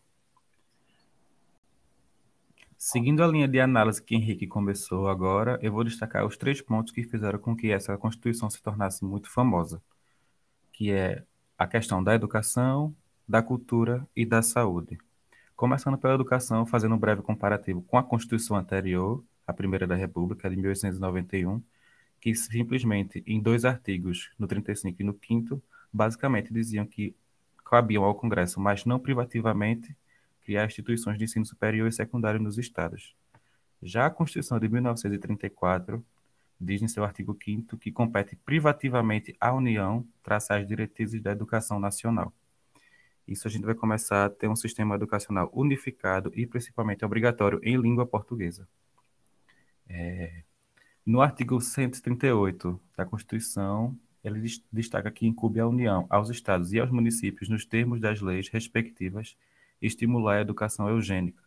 Seguindo 2.88 3.24
a 3.24 3.28
linha 3.28 3.48
de 3.48 3.60
análise 3.60 4.00
que 4.00 4.14
Henrique 4.14 4.46
começou 4.46 5.08
agora, 5.08 5.58
eu 5.60 5.72
vou 5.72 5.84
destacar 5.84 6.24
os 6.24 6.38
três 6.38 6.62
pontos 6.62 6.94
que 6.94 7.02
fizeram 7.02 7.40
com 7.40 7.56
que 7.56 7.72
essa 7.72 7.98
Constituição 7.98 8.48
se 8.48 8.62
tornasse 8.62 9.04
muito 9.04 9.28
famosa, 9.28 9.82
que 10.72 10.92
é 10.92 11.24
a 11.58 11.66
questão 11.66 12.04
da 12.04 12.14
educação, 12.14 12.96
da 13.28 13.42
cultura 13.42 14.08
e 14.16 14.24
da 14.24 14.44
saúde. 14.44 15.00
Começando 15.56 15.98
pela 15.98 16.14
educação, 16.14 16.64
fazendo 16.64 16.94
um 16.94 17.00
breve 17.00 17.24
comparativo 17.24 17.82
com 17.82 17.98
a 17.98 18.04
Constituição 18.04 18.56
anterior, 18.56 19.24
a 19.48 19.52
Primeira 19.52 19.88
da 19.88 19.96
República, 19.96 20.48
de 20.48 20.56
1891, 20.56 21.60
que 22.22 22.36
simplesmente 22.36 23.24
em 23.26 23.42
dois 23.42 23.66
artigos, 23.66 24.30
no 24.38 24.46
35 24.46 25.02
e 25.02 25.04
no 25.04 25.18
5 25.26 25.60
basicamente 25.92 26.54
diziam 26.54 26.86
que 26.86 27.16
cabiam 27.66 28.04
ao 28.04 28.14
Congresso, 28.14 28.60
mas 28.60 28.86
não 28.86 29.00
privativamente, 29.00 29.98
criar 30.46 30.66
instituições 30.66 31.18
de 31.18 31.24
ensino 31.24 31.46
superior 31.46 31.88
e 31.88 31.92
secundário 31.92 32.40
nos 32.40 32.58
estados. 32.58 33.16
Já 33.82 34.06
a 34.06 34.10
Constituição 34.10 34.60
de 34.60 34.70
1934 34.70 36.06
diz 36.62 36.82
em 36.82 36.88
seu 36.88 37.04
artigo 37.04 37.38
5 37.44 37.78
que 37.78 37.92
compete 37.92 38.36
privativamente 38.36 39.36
à 39.42 39.54
União 39.54 40.08
traçar 40.24 40.62
as 40.62 40.68
diretrizes 40.68 41.22
da 41.22 41.32
educação 41.32 41.80
nacional. 41.80 42.32
Isso 43.28 43.48
a 43.48 43.52
gente 43.52 43.66
vai 43.66 43.74
começar 43.74 44.26
a 44.26 44.30
ter 44.30 44.48
um 44.48 44.56
sistema 44.56 44.96
educacional 44.96 45.50
unificado 45.52 46.32
e 46.36 46.46
principalmente 46.46 47.04
obrigatório 47.04 47.60
em 47.64 47.76
língua 47.76 48.06
portuguesa. 48.06 48.68
É, 49.90 50.44
no 51.06 51.22
artigo 51.22 51.60
138 51.60 52.80
da 52.96 53.06
Constituição, 53.06 53.98
ele 54.24 54.42
destaca 54.72 55.12
que 55.12 55.28
incube 55.28 55.60
à 55.60 55.68
União, 55.68 56.06
aos 56.10 56.30
estados 56.30 56.72
e 56.74 56.80
aos 56.80 56.90
municípios, 56.90 57.50
nos 57.50 57.66
termos 57.66 58.00
das 58.00 58.22
leis 58.22 58.48
respectivas, 58.48 59.36
estimular 59.86 60.38
a 60.38 60.42
educação 60.42 60.90
eugênica. 60.90 61.44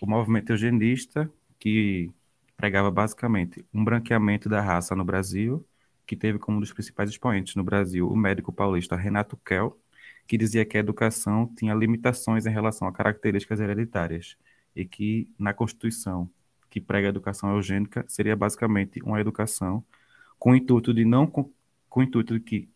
O 0.00 0.06
movimento 0.06 0.50
eugenista, 0.50 1.30
que 1.58 2.10
pregava 2.56 2.90
basicamente 2.90 3.64
um 3.72 3.84
branqueamento 3.84 4.48
da 4.48 4.60
raça 4.60 4.94
no 4.94 5.04
Brasil, 5.04 5.66
que 6.06 6.16
teve 6.16 6.38
como 6.38 6.56
um 6.56 6.60
dos 6.60 6.72
principais 6.72 7.10
expoentes 7.10 7.54
no 7.54 7.62
Brasil 7.62 8.08
o 8.08 8.16
médico 8.16 8.52
paulista 8.52 8.96
Renato 8.96 9.36
Kell, 9.36 9.78
que 10.26 10.36
dizia 10.38 10.64
que 10.64 10.76
a 10.76 10.80
educação 10.80 11.52
tinha 11.56 11.74
limitações 11.74 12.46
em 12.46 12.50
relação 12.50 12.86
a 12.88 12.92
características 12.92 13.60
hereditárias 13.60 14.36
e 14.74 14.84
que 14.84 15.30
na 15.38 15.52
Constituição 15.54 16.30
que 16.70 16.80
prega 16.80 17.08
a 17.08 17.10
educação 17.10 17.54
eugênica 17.54 18.04
seria 18.08 18.36
basicamente 18.36 19.02
uma 19.02 19.20
educação 19.20 19.84
com 20.38 20.52
o 20.52 20.54
intuito 20.54 20.92
de 20.92 21.04
não 21.04 21.26
com 21.26 21.50
o 21.94 22.02
intuito 22.02 22.34
de 22.34 22.40
que 22.40 22.68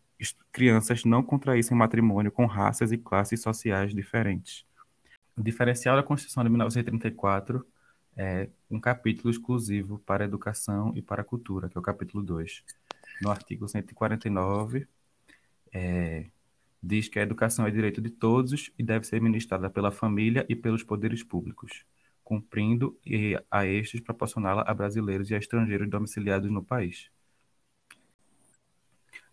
crianças 0.51 1.03
não 1.03 1.23
contraíssem 1.23 1.75
matrimônio 1.75 2.31
com 2.31 2.45
raças 2.45 2.91
e 2.91 2.97
classes 2.97 3.41
sociais 3.41 3.93
diferentes. 3.93 4.65
O 5.35 5.41
diferencial 5.41 5.95
da 5.95 6.03
Constituição 6.03 6.43
de 6.43 6.49
1934 6.49 7.65
é 8.15 8.49
um 8.69 8.79
capítulo 8.79 9.31
exclusivo 9.31 9.99
para 9.99 10.23
a 10.23 10.27
educação 10.27 10.93
e 10.95 11.01
para 11.01 11.21
a 11.21 11.25
cultura, 11.25 11.69
que 11.69 11.77
é 11.77 11.79
o 11.79 11.83
capítulo 11.83 12.23
2. 12.23 12.63
No 13.21 13.31
artigo 13.31 13.67
149, 13.67 14.87
é, 15.73 16.27
diz 16.81 17.07
que 17.07 17.17
a 17.17 17.23
educação 17.23 17.65
é 17.65 17.71
direito 17.71 18.01
de 18.01 18.09
todos 18.09 18.71
e 18.77 18.83
deve 18.83 19.05
ser 19.05 19.21
ministrada 19.21 19.69
pela 19.69 19.91
família 19.91 20.45
e 20.47 20.55
pelos 20.55 20.83
poderes 20.83 21.23
públicos, 21.23 21.85
cumprindo 22.23 22.99
a 23.49 23.65
estes 23.65 24.01
proporcioná-la 24.01 24.63
a 24.67 24.73
brasileiros 24.73 25.31
e 25.31 25.35
a 25.35 25.37
estrangeiros 25.37 25.89
domiciliados 25.89 26.51
no 26.51 26.63
país. 26.63 27.09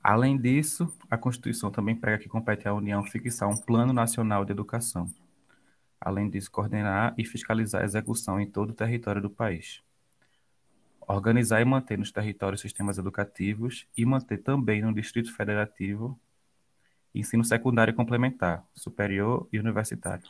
Além 0.02 0.38
disso, 0.38 0.92
a 1.10 1.18
Constituição 1.18 1.70
também 1.70 1.94
prega 1.94 2.22
que 2.22 2.28
compete 2.28 2.66
à 2.66 2.74
União 2.74 3.02
fixar 3.04 3.48
um 3.48 3.56
Plano 3.56 3.92
Nacional 3.92 4.44
de 4.44 4.52
Educação, 4.52 5.06
além 6.00 6.30
disso, 6.30 6.50
coordenar 6.50 7.14
e 7.18 7.24
fiscalizar 7.24 7.82
a 7.82 7.84
execução 7.84 8.40
em 8.40 8.50
todo 8.50 8.70
o 8.70 8.74
território 8.74 9.20
do 9.20 9.28
país. 9.28 9.82
Organizar 11.06 11.60
e 11.60 11.64
manter 11.64 11.98
nos 11.98 12.10
territórios 12.12 12.60
sistemas 12.60 12.96
educativos 12.96 13.86
e 13.96 14.06
manter 14.06 14.38
também 14.38 14.80
no 14.80 14.94
Distrito 14.94 15.34
Federativo 15.34 16.18
ensino 17.14 17.44
secundário 17.44 17.94
complementar, 17.94 18.64
superior 18.74 19.48
e 19.52 19.58
universitário. 19.58 20.24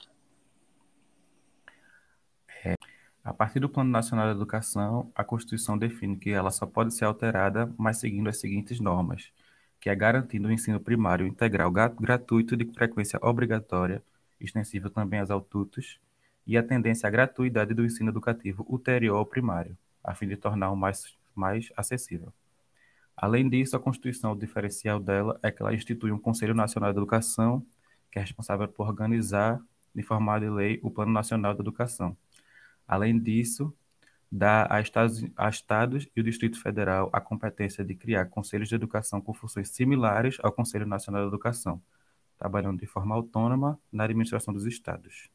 É, 2.65 2.75
a 3.23 3.33
partir 3.33 3.61
do 3.61 3.69
Plano 3.69 3.91
Nacional 3.91 4.27
de 4.27 4.33
Educação, 4.33 5.11
a 5.15 5.23
Constituição 5.23 5.77
define 5.77 6.17
que 6.17 6.31
ela 6.31 6.51
só 6.51 6.67
pode 6.67 6.95
ser 6.95 7.05
alterada, 7.05 7.73
mas 7.79 7.99
seguindo 7.99 8.29
as 8.29 8.39
seguintes 8.39 8.81
normas, 8.81 9.31
que 9.81 9.89
é 9.89 9.95
garantindo 9.95 10.49
o 10.49 10.53
ensino 10.53 10.79
primário 10.79 11.27
integral 11.27 11.71
gratuito 11.71 12.57
de 12.57 12.67
frequência 12.67 13.19
obrigatória 13.23 14.03
extensível 14.41 14.91
também 14.91 15.21
aos 15.21 15.31
adultos, 15.31 16.01
e 16.47 16.57
a 16.57 16.63
tendência 16.63 17.07
à 17.07 17.11
gratuidade 17.11 17.75
do 17.75 17.85
ensino 17.85 18.11
educativo 18.11 18.65
ulterior 18.69 19.17
ao 19.17 19.27
primário, 19.27 19.77
a 20.03 20.15
fim 20.15 20.27
de 20.27 20.37
torná-lo 20.37 20.77
mais, 20.77 21.17
mais 21.35 21.71
acessível. 21.77 22.33
Além 23.17 23.49
disso, 23.49 23.77
a 23.77 23.81
Constituição, 23.81 24.33
o 24.33 24.37
diferencial 24.37 24.99
dela 24.99 25.39
é 25.43 25.51
que 25.51 25.61
ela 25.61 25.75
institui 25.75 26.11
um 26.11 26.19
Conselho 26.19 26.55
Nacional 26.55 26.93
de 26.93 26.99
Educação, 26.99 27.65
que 28.11 28.19
é 28.19 28.23
responsável 28.23 28.67
por 28.67 28.89
organizar 28.89 29.61
e 29.95 30.03
formar 30.03 30.41
de 30.41 30.49
lei 30.49 30.81
o 30.83 30.91
Plano 30.91 31.13
Nacional 31.13 31.53
de 31.55 31.61
Educação. 31.61 32.17
Além 32.89 33.19
disso, 33.19 33.73
dá 34.31 34.67
a 34.71 34.81
estados, 34.81 35.25
a 35.37 35.49
estados 35.49 36.09
e 36.15 36.21
o 36.21 36.25
Distrito 36.25 36.61
Federal 36.61 37.11
a 37.13 37.21
competência 37.21 37.85
de 37.85 37.95
criar 37.95 38.27
conselhos 38.27 38.69
de 38.69 38.75
educação 38.75 39.21
com 39.21 39.35
funções 39.35 39.71
similares 39.71 40.39
ao 40.43 40.53
Conselho 40.53 40.87
Nacional 40.87 41.23
de 41.23 41.29
Educação, 41.29 41.83
trabalhando 42.39 42.79
de 42.79 42.87
forma 42.87 43.15
autônoma 43.15 43.79
na 43.93 44.05
administração 44.05 44.55
dos 44.55 44.67
estados. 44.67 45.29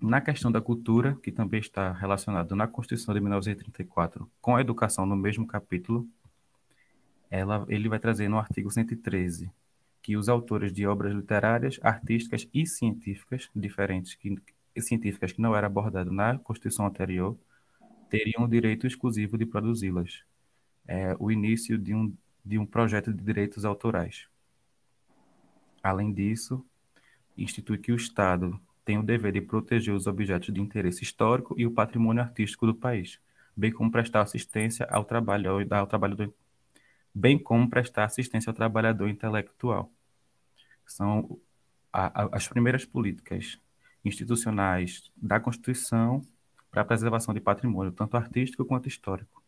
Na 0.00 0.20
questão 0.20 0.52
da 0.52 0.60
cultura, 0.60 1.16
que 1.22 1.32
também 1.32 1.60
está 1.60 1.92
relacionado 1.92 2.54
na 2.54 2.66
Constituição 2.66 3.14
de 3.14 3.20
1934 3.20 4.30
com 4.40 4.56
a 4.56 4.60
educação 4.60 5.06
no 5.06 5.16
mesmo 5.16 5.46
capítulo, 5.46 6.08
ela, 7.30 7.64
ele 7.68 7.88
vai 7.88 7.98
trazer 7.98 8.28
no 8.28 8.38
artigo 8.38 8.70
113 8.70 9.50
que 10.02 10.16
os 10.16 10.28
autores 10.28 10.72
de 10.72 10.86
obras 10.86 11.12
literárias, 11.12 11.80
artísticas 11.82 12.48
e 12.54 12.64
científicas 12.64 13.50
diferentes, 13.54 14.14
que, 14.14 14.36
científicas 14.84 15.32
que 15.32 15.40
não 15.40 15.54
era 15.56 15.66
abordado 15.66 16.12
na 16.12 16.38
Constituição 16.38 16.86
anterior, 16.86 17.36
teriam 18.08 18.44
o 18.44 18.48
direito 18.48 18.86
exclusivo 18.86 19.36
de 19.36 19.46
produzi-las. 19.46 20.22
É, 20.86 21.16
o 21.18 21.30
início 21.30 21.76
de 21.76 21.94
um, 21.94 22.14
de 22.44 22.58
um 22.58 22.66
projeto 22.66 23.12
de 23.12 23.22
direitos 23.22 23.64
autorais. 23.64 24.28
Além 25.82 26.12
disso, 26.12 26.64
institui 27.36 27.78
que 27.78 27.92
o 27.92 27.96
Estado 27.96 28.58
tem 28.84 28.98
o 28.98 29.02
dever 29.02 29.32
de 29.32 29.40
proteger 29.40 29.94
os 29.94 30.06
objetos 30.06 30.54
de 30.54 30.60
interesse 30.60 31.02
histórico 31.02 31.54
e 31.58 31.66
o 31.66 31.72
patrimônio 31.72 32.22
artístico 32.22 32.66
do 32.66 32.74
país, 32.74 33.20
bem 33.56 33.72
como 33.72 33.90
prestar 33.90 34.22
assistência 34.22 34.86
ao 34.90 35.04
trabalhador, 35.04 35.66
ao 35.72 35.86
trabalhador 35.86 36.32
bem 37.16 37.38
como 37.38 37.70
prestar 37.70 38.04
assistência 38.04 38.50
ao 38.50 38.54
trabalhador 38.54 39.08
intelectual. 39.08 39.90
São 40.86 41.40
a, 41.90 42.24
a, 42.24 42.36
as 42.36 42.46
primeiras 42.46 42.84
políticas 42.84 43.58
institucionais 44.06 45.10
da 45.16 45.40
Constituição 45.40 46.22
para 46.70 46.82
a 46.82 46.84
preservação 46.84 47.34
de 47.34 47.40
patrimônio, 47.40 47.92
tanto 47.92 48.16
artístico 48.16 48.64
quanto 48.64 48.88
histórico. 48.88 49.42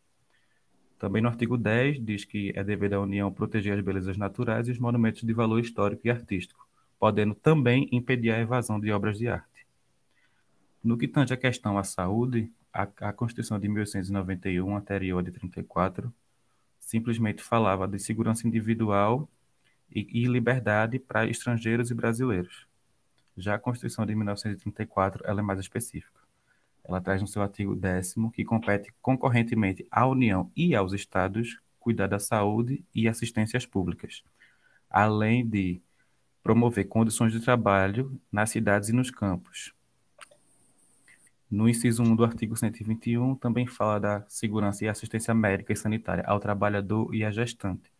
Também 0.99 1.23
no 1.23 1.29
artigo 1.29 1.57
10 1.57 2.05
diz 2.05 2.25
que 2.25 2.53
é 2.57 2.65
dever 2.65 2.91
da 2.91 3.00
União 3.00 3.33
proteger 3.33 3.79
as 3.79 3.85
belezas 3.85 4.17
naturais 4.17 4.67
e 4.67 4.73
os 4.73 4.79
monumentos 4.79 5.23
de 5.23 5.33
valor 5.33 5.61
histórico 5.61 6.07
e 6.07 6.11
artístico, 6.11 6.67
podendo 6.99 7.35
também 7.35 7.88
impedir 7.93 8.33
a 8.33 8.41
evasão 8.41 8.81
de 8.81 8.91
obras 8.91 9.19
de 9.19 9.29
arte. 9.29 9.67
No 10.83 10.99
que 10.99 11.07
tange 11.07 11.33
a 11.33 11.37
questão 11.37 11.79
à 11.79 11.85
saúde, 11.85 12.50
a, 12.73 12.88
a 13.00 13.12
Constituição 13.12 13.59
de 13.59 13.69
1891, 13.69 14.77
anterior 14.77 15.23
de 15.23 15.31
34, 15.31 16.12
simplesmente 16.79 17.43
falava 17.43 17.87
de 17.87 17.99
segurança 17.99 18.47
individual 18.47 19.29
e, 19.91 20.23
e 20.23 20.27
liberdade 20.27 20.99
para 20.99 21.29
estrangeiros 21.29 21.91
e 21.91 21.95
brasileiros. 21.95 22.68
Já 23.38 23.54
a 23.54 23.59
Constituição 23.59 24.04
de 24.04 24.14
1934 24.14 25.25
ela 25.26 25.40
é 25.40 25.42
mais 25.42 25.61
específica 25.61 26.28
ela 26.88 27.00
traz 27.02 27.21
no 27.21 27.28
seu 27.28 27.42
artigo 27.42 27.76
10 27.76 28.14
que 28.33 28.45
compete 28.45 28.92
concorrentemente 29.02 29.87
à 29.90 30.07
União 30.07 30.50
e 30.57 30.75
aos 30.75 30.95
Estados 30.95 31.61
cuidar 31.78 32.07
da 32.07 32.18
saúde 32.18 32.83
e 32.95 33.07
assistências 33.07 33.66
públicas, 33.66 34.25
além 34.88 35.47
de 35.47 35.80
promover 36.42 36.88
condições 36.88 37.33
de 37.33 37.40
trabalho 37.40 38.18
nas 38.33 38.50
cidades 38.50 38.88
e 38.88 38.92
nos 38.92 39.11
campos. 39.11 39.75
No 41.50 41.68
inciso 41.68 42.02
1 42.02 42.16
do 42.16 42.25
artigo 42.25 42.57
121, 42.57 43.35
também 43.37 43.66
fala 43.66 43.99
da 43.99 44.25
segurança 44.28 44.85
e 44.85 44.88
assistência 44.88 45.35
médica 45.35 45.73
e 45.73 45.76
sanitária 45.76 46.25
ao 46.26 46.40
trabalhador 46.40 47.14
e 47.14 47.25
à 47.25 47.30
gestante, 47.30 47.90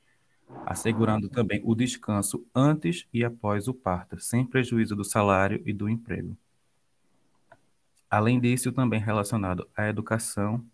assegurando 0.67 1.29
também 1.29 1.61
o 1.65 1.75
descanso 1.75 2.47
antes 2.55 3.07
e 3.13 3.25
após 3.25 3.69
o 3.69 3.75
parto, 3.75 4.19
sem 4.19 4.45
prejuízo 4.45 4.95
do 4.95 5.05
salário 5.05 5.63
e 5.65 5.73
do 5.73 5.89
emprego. 5.89 6.37
Além 8.11 8.41
disso, 8.41 8.73
também 8.73 9.01
relacionado 9.01 9.69
à 9.77 9.89
educação, 9.89 10.65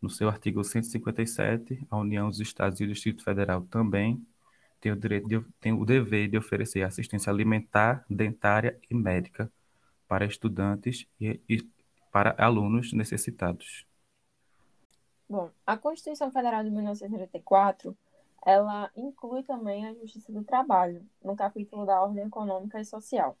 no 0.00 0.10
seu 0.10 0.28
artigo 0.28 0.62
157, 0.62 1.86
a 1.90 1.96
União, 1.96 2.28
os 2.28 2.40
Estados 2.40 2.80
e 2.80 2.84
o 2.84 2.88
Distrito 2.88 3.22
Federal 3.22 3.62
também 3.62 4.24
tem 4.80 4.92
o, 4.92 4.96
direito 4.96 5.26
de, 5.26 5.40
tem 5.60 5.72
o 5.72 5.84
dever 5.84 6.28
de 6.28 6.36
oferecer 6.36 6.82
assistência 6.82 7.32
alimentar, 7.32 8.04
dentária 8.08 8.78
e 8.90 8.94
médica 8.94 9.50
para 10.06 10.26
estudantes 10.26 11.06
e, 11.20 11.40
e 11.48 11.62
para 12.12 12.34
alunos 12.38 12.92
necessitados. 12.92 13.86
Bom, 15.28 15.50
a 15.66 15.76
Constituição 15.76 16.30
Federal 16.30 16.62
de 16.62 16.70
1934, 16.70 17.96
ela 18.46 18.92
inclui 18.96 19.42
também 19.42 19.84
a 19.84 19.94
Justiça 19.94 20.32
do 20.32 20.44
Trabalho, 20.44 21.04
no 21.20 21.34
capítulo 21.34 21.84
da 21.84 22.00
Ordem 22.00 22.24
Econômica 22.24 22.80
e 22.80 22.84
Social. 22.84 23.36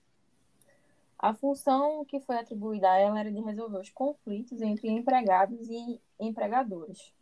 A 1.16 1.32
função 1.32 2.04
que 2.04 2.18
foi 2.18 2.36
atribuída 2.36 2.90
a 2.90 2.98
ela 2.98 3.20
era 3.20 3.30
de 3.30 3.40
resolver 3.40 3.78
os 3.78 3.88
conflitos 3.88 4.60
entre 4.60 4.88
empregados 4.88 5.70
e 5.70 6.00
empregadores. 6.18 7.14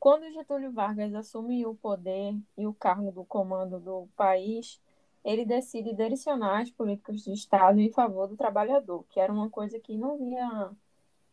Quando 0.00 0.30
Getúlio 0.32 0.72
Vargas 0.72 1.14
assume 1.14 1.64
o 1.64 1.76
poder 1.76 2.36
e 2.58 2.66
o 2.66 2.74
cargo 2.74 3.12
do 3.12 3.24
comando 3.24 3.78
do 3.78 4.08
país, 4.16 4.82
ele 5.24 5.44
decide 5.44 5.94
direcionar 5.94 6.62
as 6.62 6.70
políticas 6.72 7.22
do 7.22 7.32
Estado 7.32 7.78
em 7.78 7.92
favor 7.92 8.26
do 8.26 8.36
trabalhador, 8.36 9.04
que 9.08 9.20
era 9.20 9.32
uma 9.32 9.48
coisa 9.48 9.78
que 9.78 9.96
não 9.96 10.18
via, 10.18 10.72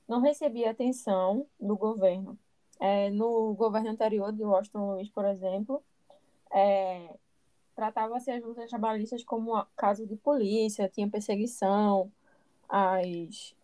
não 0.07 0.21
recebia 0.21 0.69
atenção 0.69 1.47
do 1.59 1.75
governo. 1.75 2.38
É, 2.83 3.11
no 3.11 3.53
governo 3.53 3.91
anterior 3.91 4.33
de 4.33 4.43
Washington 4.43 4.93
Luiz, 4.93 5.07
por 5.07 5.23
exemplo, 5.23 5.83
é, 6.51 7.15
tratava-se 7.75 8.31
as 8.31 8.43
lutas 8.43 8.71
trabalhistas 8.71 9.23
como 9.23 9.63
caso 9.75 10.07
de 10.07 10.15
polícia, 10.15 10.89
tinha 10.89 11.07
perseguição, 11.07 12.11
as 12.67 13.55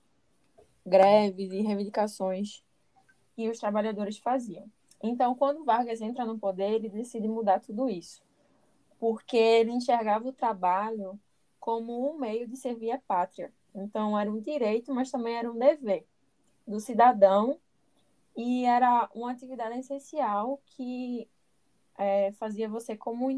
greves 0.86 1.52
e 1.52 1.62
reivindicações 1.62 2.64
que 3.36 3.50
os 3.50 3.58
trabalhadores 3.58 4.20
faziam. 4.20 4.70
Então, 5.02 5.34
quando 5.34 5.66
Vargas 5.66 6.00
entra 6.00 6.24
no 6.24 6.38
poder, 6.38 6.74
ele 6.74 6.90
decide 6.90 7.28
mudar 7.28 7.60
tudo 7.60 7.90
isso, 7.90 8.22
porque 9.00 9.36
ele 9.36 9.72
enxergava 9.72 10.28
o 10.28 10.34
trabalho 10.34 11.20
como 11.60 12.08
um 12.08 12.20
meio 12.20 12.48
de 12.48 12.56
servir 12.56 12.92
a 12.92 13.00
pátria. 13.00 13.52
Então, 13.74 14.18
era 14.18 14.32
um 14.32 14.40
direito, 14.40 14.94
mas 14.94 15.10
também 15.10 15.36
era 15.36 15.52
um 15.52 15.58
dever 15.58 16.06
do 16.68 16.80
cidadão 16.80 17.60
e 18.38 18.66
era 18.66 19.10
uma 19.16 19.32
atividade 19.32 19.80
essencial 19.80 20.62
que 20.64 21.28
é, 21.98 22.32
fazia 22.34 22.70
você 22.70 22.96
como 22.96 23.32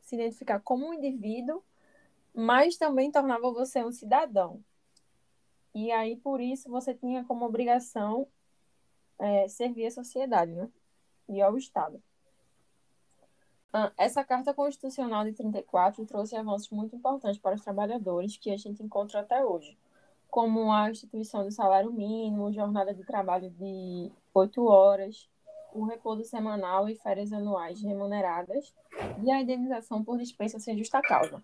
se 0.00 0.16
identificar 0.16 0.60
como 0.60 0.86
um 0.88 0.94
indivíduo, 0.94 1.62
mas 2.34 2.78
também 2.78 3.12
tornava 3.12 3.52
você 3.52 3.84
um 3.84 3.92
cidadão. 3.92 4.64
E 5.74 5.92
aí, 5.92 6.16
por 6.16 6.40
isso, 6.40 6.70
você 6.70 6.94
tinha 6.94 7.22
como 7.24 7.44
obrigação 7.44 8.26
é, 9.18 9.46
servir 9.46 9.86
à 9.86 9.90
sociedade 9.90 10.52
né? 10.52 10.70
e 11.28 11.42
ao 11.42 11.58
Estado. 11.58 12.02
Ah, 13.70 13.92
essa 13.98 14.24
Carta 14.24 14.54
Constitucional 14.54 15.26
de 15.26 15.34
34 15.34 16.06
trouxe 16.06 16.34
avanços 16.34 16.70
muito 16.70 16.96
importantes 16.96 17.38
para 17.38 17.54
os 17.54 17.60
trabalhadores 17.60 18.38
que 18.38 18.50
a 18.50 18.56
gente 18.56 18.82
encontra 18.82 19.20
até 19.20 19.44
hoje, 19.44 19.76
como 20.30 20.72
a 20.72 20.90
instituição 20.90 21.44
do 21.44 21.50
salário 21.50 21.92
mínimo, 21.92 22.52
jornada 22.52 22.94
de 22.94 23.04
trabalho 23.04 23.50
de 23.50 24.10
oito 24.34 24.64
horas, 24.66 25.28
o 25.72 25.84
repouso 25.84 26.24
semanal 26.24 26.88
e 26.88 26.96
férias 26.96 27.32
anuais 27.32 27.80
remuneradas 27.82 28.74
e 29.22 29.30
a 29.30 29.40
indenização 29.40 30.02
por 30.02 30.18
dispensa 30.18 30.58
sem 30.58 30.76
justa 30.76 31.00
causa. 31.00 31.42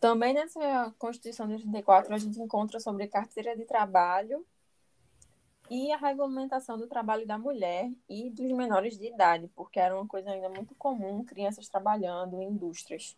Também 0.00 0.34
nessa 0.34 0.92
Constituição 0.98 1.46
de 1.46 1.58
34 1.58 2.12
a 2.12 2.18
gente 2.18 2.40
encontra 2.40 2.80
sobre 2.80 3.06
carteira 3.06 3.56
de 3.56 3.64
trabalho 3.64 4.44
e 5.70 5.92
a 5.92 5.96
regulamentação 5.96 6.76
do 6.76 6.86
trabalho 6.86 7.26
da 7.26 7.38
mulher 7.38 7.90
e 8.08 8.28
dos 8.30 8.50
menores 8.52 8.98
de 8.98 9.06
idade, 9.06 9.48
porque 9.54 9.78
era 9.78 9.94
uma 9.94 10.06
coisa 10.06 10.30
ainda 10.30 10.48
muito 10.48 10.74
comum, 10.74 11.24
crianças 11.24 11.68
trabalhando 11.68 12.42
em 12.42 12.48
indústrias. 12.48 13.16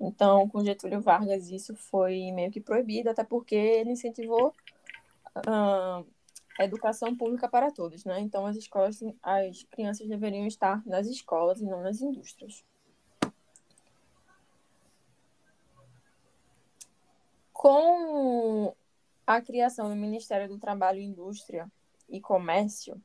Então, 0.00 0.48
com 0.48 0.64
Getúlio 0.64 1.00
Vargas, 1.00 1.48
isso 1.50 1.74
foi 1.74 2.30
meio 2.32 2.50
que 2.50 2.60
proibido, 2.60 3.10
até 3.10 3.24
porque 3.24 3.54
ele 3.54 3.92
incentivou 3.92 4.52
uh, 5.36 6.06
a 6.58 6.64
educação 6.64 7.16
pública 7.16 7.48
para 7.48 7.70
todos, 7.70 8.04
né? 8.04 8.20
Então, 8.20 8.46
as 8.46 8.56
escolas, 8.56 9.00
as 9.22 9.62
crianças 9.70 10.06
deveriam 10.08 10.46
estar 10.46 10.84
nas 10.86 11.06
escolas 11.06 11.60
e 11.60 11.64
não 11.64 11.82
nas 11.82 12.00
indústrias. 12.00 12.64
Com 17.52 18.74
a 19.26 19.40
criação 19.40 19.88
do 19.88 19.96
Ministério 19.96 20.48
do 20.48 20.58
Trabalho 20.58 21.00
Indústria, 21.00 21.70
e 22.08 22.20
Comércio, 22.20 23.00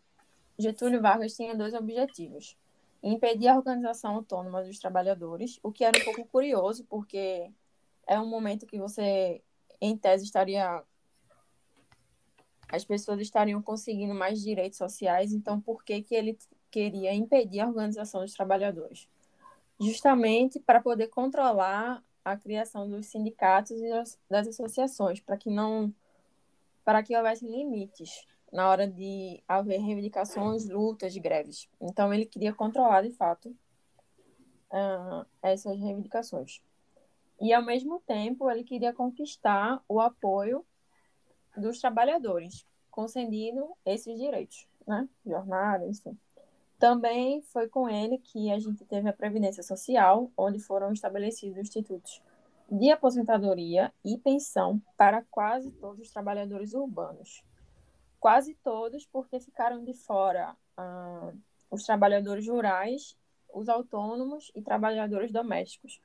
Getúlio 0.58 1.02
Vargas 1.02 1.36
tinha 1.36 1.56
dois 1.56 1.74
objetivos: 1.74 2.58
impedir 3.02 3.48
a 3.48 3.56
organização 3.56 4.16
autônoma 4.16 4.64
dos 4.64 4.80
trabalhadores, 4.80 5.60
o 5.64 5.72
que 5.72 5.84
era 5.84 5.98
um 5.98 6.04
pouco 6.04 6.26
curioso, 6.26 6.86
porque 6.86 7.52
é 8.08 8.20
um 8.20 8.28
momento 8.28 8.66
que 8.66 8.78
você, 8.78 9.42
em 9.80 9.98
tese, 9.98 10.26
estaria. 10.26 10.84
As 12.68 12.86
pessoas 12.86 13.20
estariam 13.20 13.62
conseguindo 13.62 14.14
mais 14.14 14.42
direitos 14.42 14.78
sociais, 14.78 15.34
então 15.34 15.60
por 15.60 15.84
que, 15.84 16.04
que 16.04 16.14
ele 16.14 16.38
queria 16.70 17.14
impedir 17.14 17.62
a 17.62 17.68
organização 17.68 18.22
dos 18.22 18.34
trabalhadores? 18.34 19.10
Justamente 19.80 20.60
para 20.60 20.80
poder 20.80 21.08
controlar 21.08 22.04
a 22.24 22.38
criação 22.38 22.88
dos 22.88 23.08
sindicatos 23.08 23.72
e 23.72 23.90
das 24.30 24.48
associações, 24.48 25.20
para 25.20 25.38
que 25.38 25.50
não 25.50 25.94
para 26.84 27.04
que 27.04 27.16
houvesse 27.16 27.46
limites 27.46 28.26
na 28.52 28.70
hora 28.70 28.88
de 28.88 29.44
haver 29.48 29.80
reivindicações, 29.80 30.68
lutas, 30.68 31.16
greves. 31.18 31.70
Então, 31.80 32.14
ele 32.14 32.26
queria 32.26 32.54
controlar, 32.54 33.04
de 33.04 33.12
fato, 33.12 33.50
uh, 34.72 35.26
essas 35.42 35.80
reivindicações. 35.80 36.62
E, 37.40 37.54
ao 37.54 37.64
mesmo 37.64 38.02
tempo, 38.06 38.50
ele 38.50 38.64
queria 38.64 38.94
conquistar 38.94 39.82
o 39.88 40.00
apoio 40.00 40.66
dos 41.56 41.80
trabalhadores, 41.80 42.66
concedendo 42.90 43.70
esses 43.86 44.18
direitos, 44.20 44.68
né? 44.86 45.08
Jornada, 45.26 45.86
enfim. 45.88 46.18
Também 46.78 47.42
foi 47.42 47.68
com 47.68 47.90
ele 47.90 48.18
que 48.18 48.52
a 48.52 48.60
gente 48.60 48.86
teve 48.86 49.10
a 49.10 49.14
Previdência 49.14 49.62
Social, 49.62 50.32
onde 50.36 50.60
foram 50.60 50.92
estabelecidos 50.92 51.58
institutos 51.58 52.22
de 52.72 52.92
aposentadoria 52.92 53.92
e 54.06 54.18
pensão 54.18 54.82
para 54.96 55.24
quase 55.30 55.72
todos 55.72 56.00
os 56.00 56.12
trabalhadores 56.12 56.74
urbanos 56.74 57.44
quase 58.20 58.54
todos, 58.56 59.06
porque 59.06 59.40
ficaram 59.40 59.84
de 59.84 59.94
fora 59.94 60.56
ah, 60.78 61.32
os 61.72 61.84
trabalhadores 61.84 62.48
rurais, 62.48 63.18
os 63.54 63.70
autônomos 63.70 64.52
e 64.56 64.62
trabalhadores 64.62 65.32
domésticos. 65.32 66.02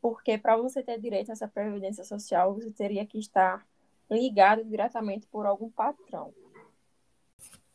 Porque 0.00 0.38
para 0.38 0.56
você 0.56 0.82
ter 0.82 1.00
direito 1.00 1.30
a 1.30 1.32
essa 1.32 1.48
previdência 1.48 2.04
social, 2.04 2.54
você 2.54 2.70
teria 2.70 3.04
que 3.04 3.18
estar 3.18 3.66
ligado 4.10 4.64
diretamente 4.64 5.26
por 5.26 5.44
algum 5.44 5.70
patrão. 5.70 6.32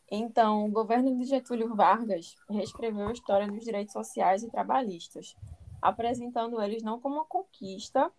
Então, 0.10 0.65
o 0.65 0.72
governo 0.72 1.17
de 1.17 1.26
Getúlio 1.26 1.76
Vargas 1.76 2.36
reescreveu 2.50 3.08
a 3.08 3.13
história 3.13 3.48
dos 3.48 3.63
direitos 3.63 3.93
sociais 3.93 4.43
e 4.43 4.50
trabalhistas, 4.50 5.36
apresentando 5.82 6.62
eles 6.62 6.84
não 6.84 7.00
como 7.00 7.15
uma 7.15 7.26
conquista, 7.26 8.12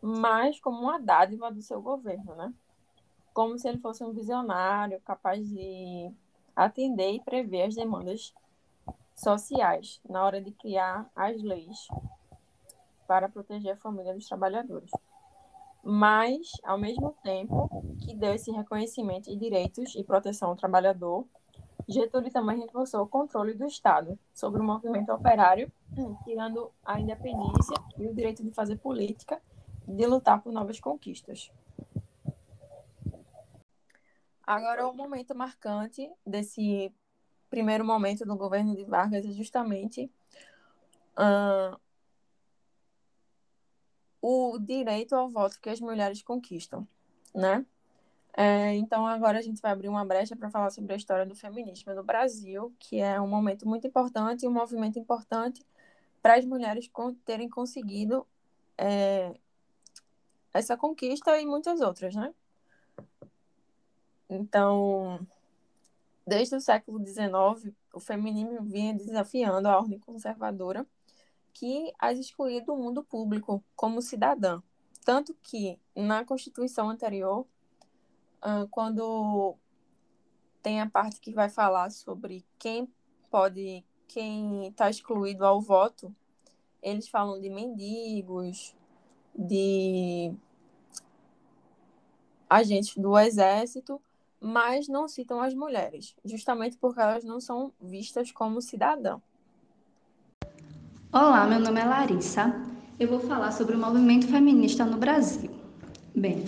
mas 0.00 0.60
como 0.60 0.80
uma 0.80 1.00
dádiva 1.00 1.50
do 1.50 1.62
seu 1.62 1.80
governo, 1.80 2.34
né? 2.34 2.52
Como 3.38 3.56
se 3.56 3.68
ele 3.68 3.78
fosse 3.78 4.02
um 4.02 4.12
visionário 4.12 5.00
capaz 5.02 5.48
de 5.48 6.10
atender 6.56 7.12
e 7.12 7.20
prever 7.20 7.66
as 7.66 7.74
demandas 7.76 8.34
sociais 9.14 10.00
na 10.10 10.24
hora 10.24 10.40
de 10.40 10.50
criar 10.50 11.08
as 11.14 11.40
leis 11.40 11.86
para 13.06 13.28
proteger 13.28 13.74
a 13.74 13.76
família 13.76 14.12
dos 14.12 14.26
trabalhadores. 14.26 14.90
Mas, 15.84 16.50
ao 16.64 16.76
mesmo 16.76 17.14
tempo 17.22 17.70
que 18.00 18.12
deu 18.12 18.34
esse 18.34 18.50
reconhecimento 18.50 19.30
de 19.30 19.36
direitos 19.36 19.94
e 19.94 20.02
proteção 20.02 20.48
ao 20.48 20.56
trabalhador, 20.56 21.24
Getúlio 21.86 22.32
também 22.32 22.58
reforçou 22.58 23.02
o 23.02 23.08
controle 23.08 23.54
do 23.54 23.66
Estado 23.66 24.18
sobre 24.34 24.60
o 24.60 24.64
movimento 24.64 25.12
operário, 25.12 25.70
tirando 26.24 26.72
a 26.84 26.98
independência 26.98 27.76
e 27.96 28.08
o 28.08 28.12
direito 28.12 28.42
de 28.42 28.50
fazer 28.50 28.78
política 28.78 29.40
e 29.86 29.92
de 29.92 30.06
lutar 30.06 30.42
por 30.42 30.52
novas 30.52 30.80
conquistas. 30.80 31.52
Agora, 34.48 34.88
o 34.88 34.94
momento 34.94 35.34
marcante 35.34 36.10
desse 36.26 36.90
primeiro 37.50 37.84
momento 37.84 38.24
do 38.24 38.34
governo 38.34 38.74
de 38.74 38.82
Vargas 38.82 39.26
é 39.26 39.30
justamente 39.30 40.10
uh, 41.18 41.78
o 44.22 44.58
direito 44.58 45.14
ao 45.14 45.28
voto 45.28 45.60
que 45.60 45.68
as 45.68 45.82
mulheres 45.82 46.22
conquistam, 46.22 46.88
né? 47.34 47.66
É, 48.34 48.72
então, 48.76 49.06
agora 49.06 49.38
a 49.38 49.42
gente 49.42 49.60
vai 49.60 49.70
abrir 49.70 49.90
uma 49.90 50.02
brecha 50.02 50.34
para 50.34 50.48
falar 50.48 50.70
sobre 50.70 50.94
a 50.94 50.96
história 50.96 51.26
do 51.26 51.34
feminismo 51.34 51.92
no 51.92 52.02
Brasil, 52.02 52.74
que 52.78 53.00
é 53.00 53.20
um 53.20 53.28
momento 53.28 53.68
muito 53.68 53.86
importante 53.86 54.48
um 54.48 54.50
movimento 54.50 54.98
importante 54.98 55.62
para 56.22 56.36
as 56.36 56.46
mulheres 56.46 56.90
terem 57.26 57.50
conseguido 57.50 58.26
é, 58.78 59.38
essa 60.54 60.74
conquista 60.74 61.38
e 61.38 61.44
muitas 61.44 61.82
outras, 61.82 62.14
né? 62.14 62.32
Então, 64.28 65.26
desde 66.26 66.56
o 66.56 66.60
século 66.60 67.04
XIX, 67.04 67.74
o 67.94 68.00
feminismo 68.00 68.62
vinha 68.62 68.94
desafiando 68.94 69.66
a 69.66 69.78
ordem 69.78 69.98
conservadora 69.98 70.86
que 71.54 71.92
as 71.98 72.18
excluía 72.18 72.62
do 72.62 72.76
mundo 72.76 73.02
público 73.02 73.64
como 73.74 74.02
cidadã. 74.02 74.62
Tanto 75.04 75.34
que, 75.42 75.80
na 75.96 76.24
Constituição 76.24 76.90
anterior, 76.90 77.46
quando 78.70 79.56
tem 80.62 80.80
a 80.80 80.88
parte 80.88 81.20
que 81.20 81.32
vai 81.32 81.48
falar 81.48 81.90
sobre 81.90 82.44
quem 82.58 82.86
pode, 83.30 83.82
quem 84.06 84.68
está 84.68 84.90
excluído 84.90 85.44
ao 85.44 85.60
voto, 85.60 86.14
eles 86.82 87.08
falam 87.08 87.40
de 87.40 87.48
mendigos, 87.48 88.76
de 89.34 90.32
agentes 92.48 92.96
do 92.96 93.18
exército, 93.18 94.00
mas 94.40 94.88
não 94.88 95.08
citam 95.08 95.40
as 95.40 95.54
mulheres, 95.54 96.14
justamente 96.24 96.76
porque 96.78 97.00
elas 97.00 97.24
não 97.24 97.40
são 97.40 97.72
vistas 97.80 98.30
como 98.30 98.62
cidadã. 98.62 99.18
Olá, 101.12 101.46
meu 101.46 101.58
nome 101.58 101.80
é 101.80 101.84
Larissa. 101.84 102.54
Eu 103.00 103.08
vou 103.08 103.20
falar 103.20 103.52
sobre 103.52 103.76
o 103.76 103.78
movimento 103.78 104.26
feminista 104.26 104.84
no 104.84 104.96
Brasil. 104.96 105.50
Bem, 106.14 106.44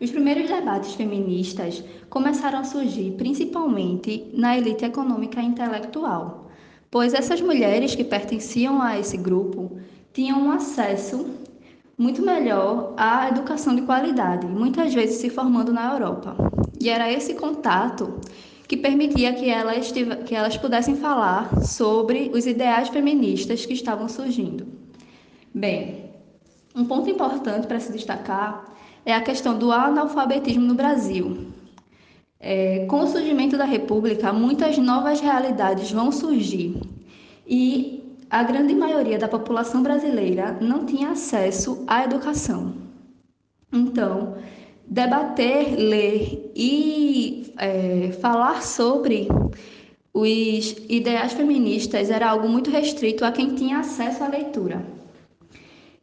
os 0.00 0.10
primeiros 0.10 0.48
debates 0.48 0.94
feministas 0.94 1.82
começaram 2.10 2.58
a 2.58 2.64
surgir 2.64 3.12
principalmente 3.16 4.30
na 4.32 4.56
elite 4.56 4.84
econômica 4.84 5.40
e 5.40 5.46
intelectual, 5.46 6.50
pois 6.90 7.14
essas 7.14 7.40
mulheres 7.40 7.94
que 7.94 8.04
pertenciam 8.04 8.80
a 8.82 8.98
esse 8.98 9.16
grupo 9.16 9.80
tinham 10.12 10.50
acesso 10.50 11.28
muito 11.96 12.22
melhor 12.22 12.92
à 12.96 13.28
educação 13.28 13.74
de 13.74 13.82
qualidade, 13.82 14.46
muitas 14.46 14.92
vezes 14.92 15.16
se 15.16 15.30
formando 15.30 15.72
na 15.72 15.92
Europa. 15.92 16.36
E 16.80 16.88
era 16.88 17.10
esse 17.10 17.34
contato 17.34 18.20
que 18.66 18.76
permitia 18.76 19.32
que 19.32 19.48
elas, 19.48 19.92
que 20.26 20.34
elas 20.34 20.56
pudessem 20.56 20.96
falar 20.96 21.62
sobre 21.62 22.30
os 22.34 22.46
ideais 22.46 22.88
feministas 22.88 23.64
que 23.64 23.74
estavam 23.74 24.08
surgindo. 24.08 24.66
Bem, 25.54 26.10
um 26.74 26.84
ponto 26.84 27.08
importante 27.08 27.66
para 27.66 27.78
se 27.78 27.92
destacar 27.92 28.74
é 29.06 29.14
a 29.14 29.20
questão 29.20 29.56
do 29.56 29.70
analfabetismo 29.70 30.66
no 30.66 30.74
Brasil. 30.74 31.48
É, 32.40 32.84
com 32.86 33.00
o 33.00 33.06
surgimento 33.06 33.56
da 33.56 33.64
República, 33.64 34.32
muitas 34.32 34.76
novas 34.76 35.20
realidades 35.20 35.90
vão 35.90 36.10
surgir 36.10 36.76
e 37.46 38.03
a 38.34 38.42
grande 38.42 38.74
maioria 38.74 39.16
da 39.16 39.28
população 39.28 39.80
brasileira 39.80 40.58
não 40.60 40.84
tinha 40.84 41.10
acesso 41.10 41.84
à 41.86 42.02
educação. 42.02 42.74
Então, 43.72 44.34
debater, 44.88 45.76
ler 45.76 46.50
e 46.52 47.54
é, 47.56 48.10
falar 48.20 48.60
sobre 48.64 49.28
os 50.12 50.76
ideais 50.88 51.32
feministas 51.32 52.10
era 52.10 52.28
algo 52.28 52.48
muito 52.48 52.72
restrito 52.72 53.24
a 53.24 53.30
quem 53.30 53.54
tinha 53.54 53.78
acesso 53.78 54.24
à 54.24 54.26
leitura. 54.26 54.84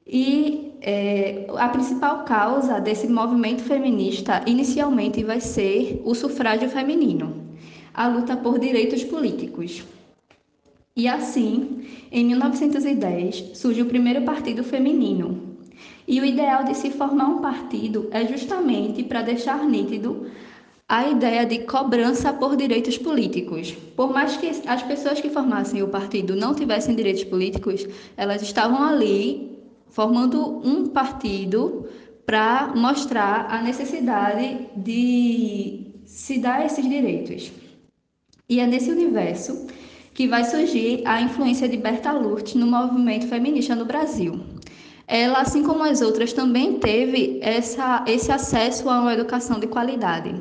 E 0.07 0.71
é, 0.79 1.47
a 1.57 1.67
principal 1.67 2.23
causa 2.23 2.79
desse 2.79 3.09
movimento 3.09 3.61
feminista 3.61 4.41
inicialmente 4.47 5.21
vai 5.21 5.41
ser 5.41 6.01
o 6.05 6.15
sufrágio 6.15 6.69
feminino, 6.69 7.45
a 7.93 8.07
luta 8.07 8.37
por 8.37 8.57
direitos 8.57 9.03
políticos. 9.03 9.83
E 10.95 11.07
assim, 11.07 11.85
em 12.11 12.25
1910, 12.25 13.57
surge 13.57 13.81
o 13.81 13.85
primeiro 13.85 14.23
partido 14.23 14.63
feminino, 14.63 15.51
e 16.07 16.19
o 16.19 16.25
ideal 16.25 16.65
de 16.65 16.75
se 16.75 16.91
formar 16.91 17.27
um 17.27 17.39
partido 17.39 18.09
é 18.11 18.27
justamente 18.27 19.03
para 19.03 19.21
deixar 19.21 19.63
nítido 19.65 20.27
a 20.87 21.07
ideia 21.07 21.45
de 21.45 21.59
cobrança 21.59 22.33
por 22.33 22.57
direitos 22.57 22.97
políticos. 22.97 23.71
Por 23.95 24.11
mais 24.11 24.35
que 24.35 24.51
as 24.67 24.83
pessoas 24.83 25.21
que 25.21 25.29
formassem 25.29 25.81
o 25.81 25.87
partido 25.87 26.35
não 26.35 26.53
tivessem 26.53 26.93
direitos 26.93 27.23
políticos, 27.23 27.87
elas 28.17 28.41
estavam 28.41 28.83
ali 28.83 29.57
formando 29.87 30.59
um 30.67 30.87
partido 30.87 31.87
para 32.25 32.73
mostrar 32.75 33.47
a 33.49 33.61
necessidade 33.61 34.67
de 34.75 35.93
se 36.05 36.39
dar 36.39 36.65
esses 36.65 36.87
direitos. 36.87 37.51
E 38.49 38.59
é 38.59 38.67
nesse 38.67 38.91
universo 38.91 39.67
que 40.13 40.27
vai 40.27 40.43
surgir 40.43 41.01
a 41.05 41.21
influência 41.21 41.67
de 41.67 41.77
Berta 41.77 42.11
Lurt 42.11 42.55
no 42.55 42.67
movimento 42.67 43.27
feminista 43.27 43.75
no 43.75 43.85
Brasil 43.85 44.39
ela, 45.11 45.41
assim 45.41 45.61
como 45.61 45.83
as 45.83 46.01
outras, 46.01 46.31
também 46.31 46.79
teve 46.79 47.37
essa, 47.41 48.05
esse 48.07 48.31
acesso 48.31 48.89
a 48.89 49.01
uma 49.01 49.13
educação 49.13 49.59
de 49.59 49.67
qualidade. 49.67 50.33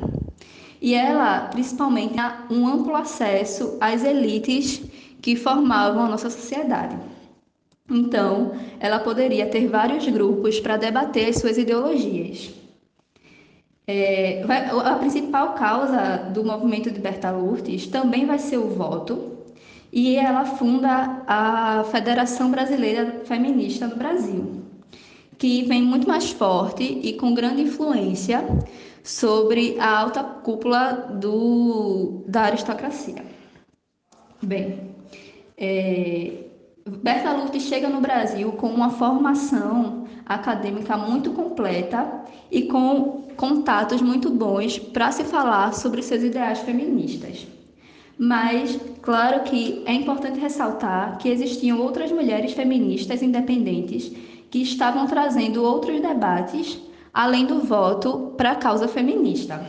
E 0.81 0.95
ela, 0.95 1.41
principalmente, 1.47 2.13
tinha 2.13 2.45
um 2.49 2.65
amplo 2.65 2.95
acesso 2.95 3.77
às 3.81 4.01
elites 4.05 4.81
que 5.21 5.35
formavam 5.35 6.05
a 6.05 6.07
nossa 6.07 6.29
sociedade. 6.29 6.97
Então, 7.89 8.53
ela 8.79 8.99
poderia 8.99 9.45
ter 9.47 9.67
vários 9.67 10.07
grupos 10.07 10.57
para 10.61 10.77
debater 10.77 11.27
as 11.27 11.35
suas 11.35 11.57
ideologias. 11.57 12.51
É, 13.85 14.41
a 14.85 14.95
principal 14.95 15.53
causa 15.53 16.29
do 16.33 16.45
movimento 16.45 16.89
de 16.89 16.99
Berta 17.01 17.29
Lourdes 17.29 17.87
também 17.87 18.25
vai 18.25 18.39
ser 18.39 18.57
o 18.57 18.69
voto, 18.69 19.30
e 19.91 20.15
ela 20.15 20.45
funda 20.45 21.23
a 21.27 21.83
Federação 21.91 22.49
Brasileira 22.49 23.21
Feminista 23.25 23.87
no 23.87 23.95
Brasil, 23.95 24.61
que 25.37 25.63
vem 25.63 25.81
muito 25.81 26.07
mais 26.07 26.31
forte 26.31 26.83
e 26.83 27.13
com 27.13 27.33
grande 27.33 27.63
influência 27.63 28.45
sobre 29.03 29.77
a 29.79 29.99
alta 29.99 30.23
cúpula 30.23 31.17
do, 31.19 32.23
da 32.27 32.43
aristocracia. 32.43 33.25
Bem, 34.41 34.95
é, 35.57 36.45
Berta 36.87 37.33
Lourdes 37.33 37.63
chega 37.63 37.89
no 37.89 37.99
Brasil 37.99 38.51
com 38.53 38.67
uma 38.67 38.91
formação 38.91 40.05
acadêmica 40.25 40.95
muito 40.97 41.31
completa 41.31 42.23
e 42.49 42.63
com 42.63 43.23
contatos 43.35 44.01
muito 44.01 44.29
bons 44.29 44.79
para 44.79 45.11
se 45.11 45.23
falar 45.23 45.73
sobre 45.73 46.01
seus 46.01 46.23
ideais 46.23 46.59
feministas. 46.59 47.47
Mas, 48.17 48.79
claro 49.01 49.43
que 49.43 49.83
é 49.85 49.93
importante 49.93 50.39
ressaltar 50.39 51.17
que 51.17 51.29
existiam 51.29 51.79
outras 51.79 52.11
mulheres 52.11 52.53
feministas 52.53 53.21
independentes 53.21 54.11
que 54.49 54.61
estavam 54.61 55.07
trazendo 55.07 55.63
outros 55.63 55.99
debates 56.01 56.79
além 57.13 57.45
do 57.45 57.61
voto 57.61 58.33
para 58.37 58.51
a 58.51 58.55
causa 58.55 58.87
feminista. 58.87 59.65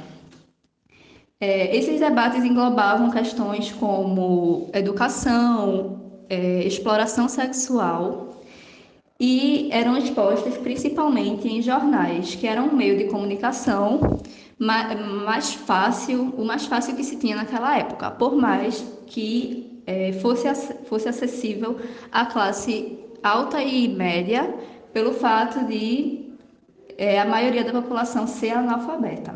É, 1.41 1.77
esses 1.77 1.99
debates 1.99 2.45
englobavam 2.45 3.11
questões 3.11 3.73
como 3.73 4.71
educação, 4.73 6.01
é, 6.29 6.63
exploração 6.65 7.29
sexual 7.29 8.45
e 9.19 9.69
eram 9.73 9.97
expostas 9.97 10.57
principalmente 10.57 11.49
em 11.49 11.61
jornais, 11.61 12.35
que 12.35 12.47
eram 12.47 12.69
um 12.69 12.77
meio 12.77 12.97
de 12.97 13.05
comunicação 13.05 14.21
mais 14.63 15.55
fácil, 15.55 16.33
o 16.37 16.45
mais 16.45 16.67
fácil 16.67 16.95
que 16.95 17.03
se 17.03 17.17
tinha 17.17 17.37
naquela 17.37 17.77
época, 17.77 18.11
por 18.11 18.37
mais 18.37 18.85
que 19.07 19.83
é, 19.87 20.13
fosse, 20.13 20.47
fosse 20.85 21.09
acessível 21.09 21.79
à 22.13 22.27
classe 22.27 22.99
alta 23.23 23.63
e 23.63 23.89
média, 23.89 24.55
pelo 24.93 25.13
fato 25.13 25.67
de 25.67 26.33
é, 26.97 27.19
a 27.21 27.25
maioria 27.25 27.65
da 27.65 27.73
população 27.73 28.27
ser 28.27 28.51
analfabeta. 28.51 29.35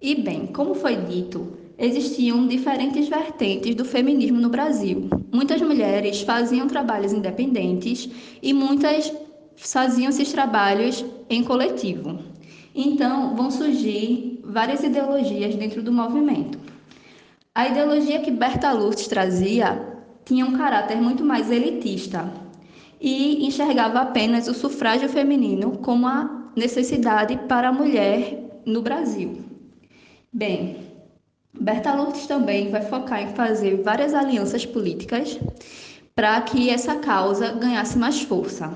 E 0.00 0.14
bem, 0.14 0.46
como 0.46 0.74
foi 0.74 0.94
dito, 0.94 1.58
existiam 1.76 2.46
diferentes 2.46 3.08
vertentes 3.08 3.74
do 3.74 3.84
feminismo 3.84 4.38
no 4.40 4.48
Brasil. 4.48 5.08
Muitas 5.32 5.60
mulheres 5.60 6.22
faziam 6.22 6.68
trabalhos 6.68 7.12
independentes 7.12 8.08
e 8.40 8.52
muitas 8.52 9.12
faziam 9.56 10.10
esses 10.10 10.30
trabalhos 10.30 11.04
em 11.28 11.42
coletivo. 11.42 12.37
Então, 12.80 13.34
vão 13.34 13.50
surgir 13.50 14.40
várias 14.44 14.84
ideologias 14.84 15.56
dentro 15.56 15.82
do 15.82 15.90
movimento. 15.90 16.56
A 17.52 17.66
ideologia 17.66 18.20
que 18.20 18.30
Berta 18.30 18.70
Lutz 18.70 19.08
trazia 19.08 19.98
tinha 20.24 20.46
um 20.46 20.56
caráter 20.56 20.96
muito 20.96 21.24
mais 21.24 21.50
elitista 21.50 22.32
e 23.00 23.44
enxergava 23.44 23.98
apenas 23.98 24.46
o 24.46 24.54
sufrágio 24.54 25.08
feminino 25.08 25.78
como 25.78 26.06
a 26.06 26.50
necessidade 26.54 27.36
para 27.48 27.70
a 27.70 27.72
mulher 27.72 28.60
no 28.64 28.80
Brasil. 28.80 29.42
Bem, 30.32 30.76
Berta 31.52 31.92
Lutz 31.94 32.28
também 32.28 32.70
vai 32.70 32.82
focar 32.82 33.20
em 33.20 33.34
fazer 33.34 33.82
várias 33.82 34.14
alianças 34.14 34.64
políticas 34.64 35.36
para 36.14 36.40
que 36.42 36.70
essa 36.70 36.94
causa 36.94 37.50
ganhasse 37.50 37.98
mais 37.98 38.22
força. 38.22 38.72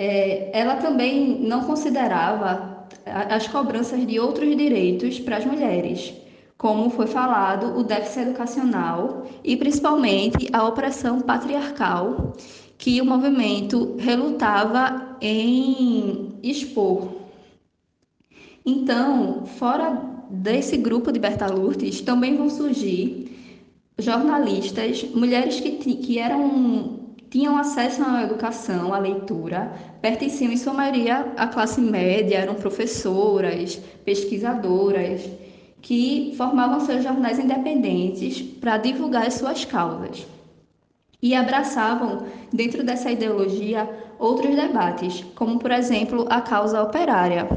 É, 0.00 0.50
ela 0.52 0.76
também 0.76 1.40
não 1.40 1.64
considerava 1.64 2.86
as 3.04 3.48
cobranças 3.48 4.06
de 4.06 4.20
outros 4.20 4.56
direitos 4.56 5.18
para 5.18 5.38
as 5.38 5.44
mulheres, 5.44 6.14
como 6.56 6.88
foi 6.88 7.08
falado, 7.08 7.76
o 7.76 7.82
déficit 7.82 8.28
educacional 8.28 9.26
e 9.42 9.56
principalmente 9.56 10.48
a 10.52 10.64
opressão 10.68 11.20
patriarcal 11.20 12.32
que 12.78 13.00
o 13.00 13.04
movimento 13.04 13.96
relutava 13.98 15.16
em 15.20 16.38
expor. 16.44 17.08
Então, 18.64 19.46
fora 19.46 20.00
desse 20.30 20.76
grupo 20.76 21.10
de 21.10 21.18
Berta 21.18 21.48
Lourdes, 21.48 22.02
também 22.02 22.36
vão 22.36 22.48
surgir 22.48 23.36
jornalistas, 23.98 25.02
mulheres 25.12 25.58
que, 25.58 25.72
que 25.72 26.20
eram 26.20 26.97
tinham 27.30 27.58
acesso 27.58 28.02
à 28.02 28.22
educação, 28.22 28.94
à 28.94 28.98
leitura, 28.98 29.72
pertenciam 30.00 30.50
em 30.52 30.56
sua 30.56 30.72
maioria 30.72 31.32
à 31.36 31.46
classe 31.46 31.80
média, 31.80 32.38
eram 32.38 32.54
professoras, 32.54 33.76
pesquisadoras, 34.04 35.28
que 35.82 36.34
formavam 36.36 36.80
seus 36.80 37.02
jornais 37.02 37.38
independentes 37.38 38.40
para 38.40 38.78
divulgar 38.78 39.26
as 39.26 39.34
suas 39.34 39.64
causas. 39.64 40.26
E 41.20 41.34
abraçavam, 41.34 42.26
dentro 42.52 42.84
dessa 42.84 43.10
ideologia, 43.10 43.88
outros 44.18 44.54
debates, 44.54 45.24
como, 45.34 45.58
por 45.58 45.70
exemplo, 45.70 46.26
a 46.30 46.40
causa 46.40 46.82
operária, 46.82 47.48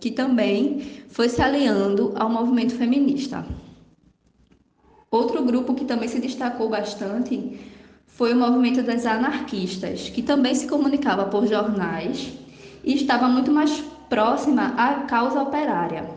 que 0.00 0.10
também 0.10 1.02
foi 1.08 1.28
se 1.28 1.42
aliando 1.42 2.12
ao 2.16 2.30
movimento 2.30 2.74
feminista. 2.76 3.44
Outro 5.10 5.42
grupo 5.42 5.74
que 5.74 5.84
também 5.84 6.08
se 6.08 6.20
destacou 6.20 6.68
bastante 6.68 7.58
foi 8.18 8.34
o 8.34 8.36
movimento 8.36 8.82
das 8.82 9.06
anarquistas, 9.06 10.08
que 10.08 10.22
também 10.22 10.52
se 10.52 10.66
comunicava 10.66 11.26
por 11.26 11.46
jornais 11.46 12.32
e 12.82 12.94
estava 12.96 13.28
muito 13.28 13.52
mais 13.52 13.80
próxima 14.10 14.74
à 14.76 15.04
causa 15.04 15.40
operária. 15.40 16.10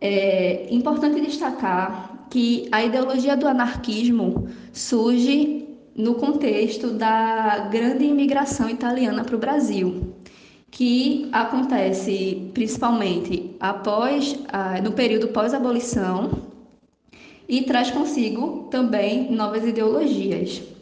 É 0.00 0.66
importante 0.70 1.20
destacar 1.20 2.26
que 2.30 2.66
a 2.72 2.82
ideologia 2.82 3.36
do 3.36 3.46
anarquismo 3.46 4.48
surge 4.72 5.68
no 5.94 6.14
contexto 6.14 6.88
da 6.92 7.68
grande 7.70 8.06
imigração 8.06 8.70
italiana 8.70 9.24
para 9.24 9.36
o 9.36 9.38
Brasil, 9.38 10.14
que 10.70 11.28
acontece 11.32 12.50
principalmente 12.54 13.54
após, 13.60 14.38
no 14.82 14.92
período 14.92 15.28
pós-abolição 15.28 16.30
e 17.46 17.60
traz 17.64 17.90
consigo 17.90 18.68
também 18.70 19.30
novas 19.30 19.66
ideologias. 19.66 20.72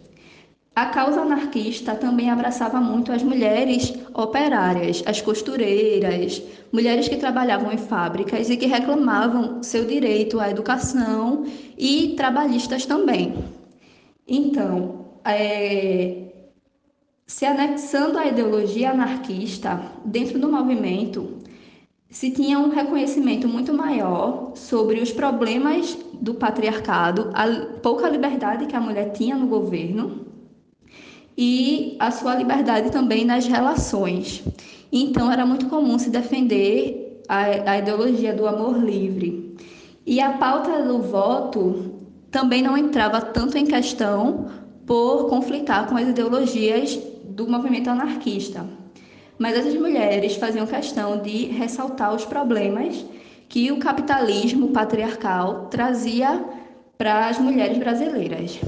A 0.75 0.87
causa 0.87 1.21
anarquista 1.21 1.95
também 1.95 2.31
abraçava 2.31 2.81
muito 2.81 3.13
as 3.13 3.23
mulheres 3.23 3.93
operárias, 4.15 5.03
as 5.05 5.21
costureiras, 5.21 6.43
mulheres 6.73 7.09
que 7.09 7.17
trabalhavam 7.17 7.71
em 7.71 7.77
fábricas 7.77 8.49
e 8.49 8.57
que 8.57 8.65
reclamavam 8.65 9.63
seu 9.63 9.85
direito 9.85 10.41
à 10.41 10.49
educação 10.49 11.45
e 11.77 12.15
trabalhistas 12.17 12.87
também. 12.87 13.35
Então, 14.27 15.09
é, 15.27 16.23
se 17.27 17.45
anexando 17.45 18.17
à 18.17 18.27
ideologia 18.27 18.93
anarquista 18.93 19.79
dentro 20.07 20.39
do 20.39 20.51
movimento, 20.51 21.37
se 22.09 22.31
tinha 22.31 22.59
um 22.59 22.71
reconhecimento 22.71 23.47
muito 23.47 23.75
maior 23.75 24.53
sobre 24.55 25.01
os 25.01 25.13
problemas 25.13 25.99
do 26.15 26.33
patriarcado, 26.33 27.31
a 27.35 27.47
pouca 27.83 28.09
liberdade 28.09 28.65
que 28.65 28.77
a 28.77 28.81
mulher 28.81 29.13
tinha 29.13 29.37
no 29.37 29.47
governo 29.47 30.32
e 31.37 31.97
a 31.99 32.11
sua 32.11 32.35
liberdade 32.35 32.91
também 32.91 33.25
nas 33.25 33.47
relações. 33.47 34.43
Então, 34.93 35.31
era 35.31 35.47
muito 35.47 35.67
comum 35.67 35.99
se 35.99 36.11
defender 36.11 37.23
a, 37.29 37.71
a 37.73 37.79
ideologia 37.79 38.35
do 38.35 38.47
amor 38.47 38.79
livre. 38.79 39.57
E 40.05 40.21
a 40.21 40.33
pauta 40.33 40.83
do 40.83 40.99
voto 40.99 42.01
também 42.31 42.63
não 42.63 42.77
entrava 42.77 43.21
tanto 43.21 43.57
em 43.57 43.67
questão 43.67 44.47
por 44.87 45.29
conflitar 45.29 45.87
com 45.87 45.97
as 45.97 46.09
ideologias 46.09 46.99
do 47.25 47.49
movimento 47.49 47.89
anarquista. 47.89 48.67
Mas 49.39 49.57
essas 49.57 49.75
mulheres 49.75 50.37
faziam 50.37 50.67
questão 50.67 51.19
de 51.21 51.47
ressaltar 51.47 52.15
os 52.15 52.25
problemas 52.25 53.05
que 53.49 53.71
o 53.71 53.79
capitalismo 53.79 54.69
patriarcal 54.69 55.67
trazia 55.71 56.45
para 56.97 57.29
as 57.29 57.39
mulheres 57.39 57.79
brasileiras. 57.79 58.61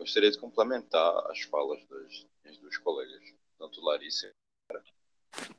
Gostaria 0.00 0.30
de 0.30 0.38
complementar 0.38 1.30
as 1.30 1.42
falas 1.42 1.84
das 1.84 2.26
minhas 2.42 2.56
duas 2.56 2.78
colegas, 2.78 3.34
tanto 3.58 3.82
Larissa 3.82 4.28
e. 4.28 4.32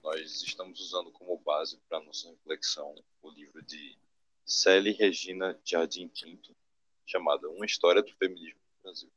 Nós 0.01 0.41
estamos 0.41 0.80
usando 0.80 1.12
como 1.12 1.38
base 1.38 1.77
para 1.88 1.99
nossa 1.99 2.27
reflexão 2.27 2.95
o 3.21 3.30
livro 3.30 3.62
de 3.62 3.95
Célie 4.43 4.93
Regina 4.93 5.62
Jardim 5.63 6.08
Quinto, 6.08 6.56
chamado 7.06 7.51
Uma 7.51 7.67
História 7.67 8.01
do 8.01 8.12
Feminismo 8.15 8.60
no 8.60 8.82
Brasil. 8.82 9.12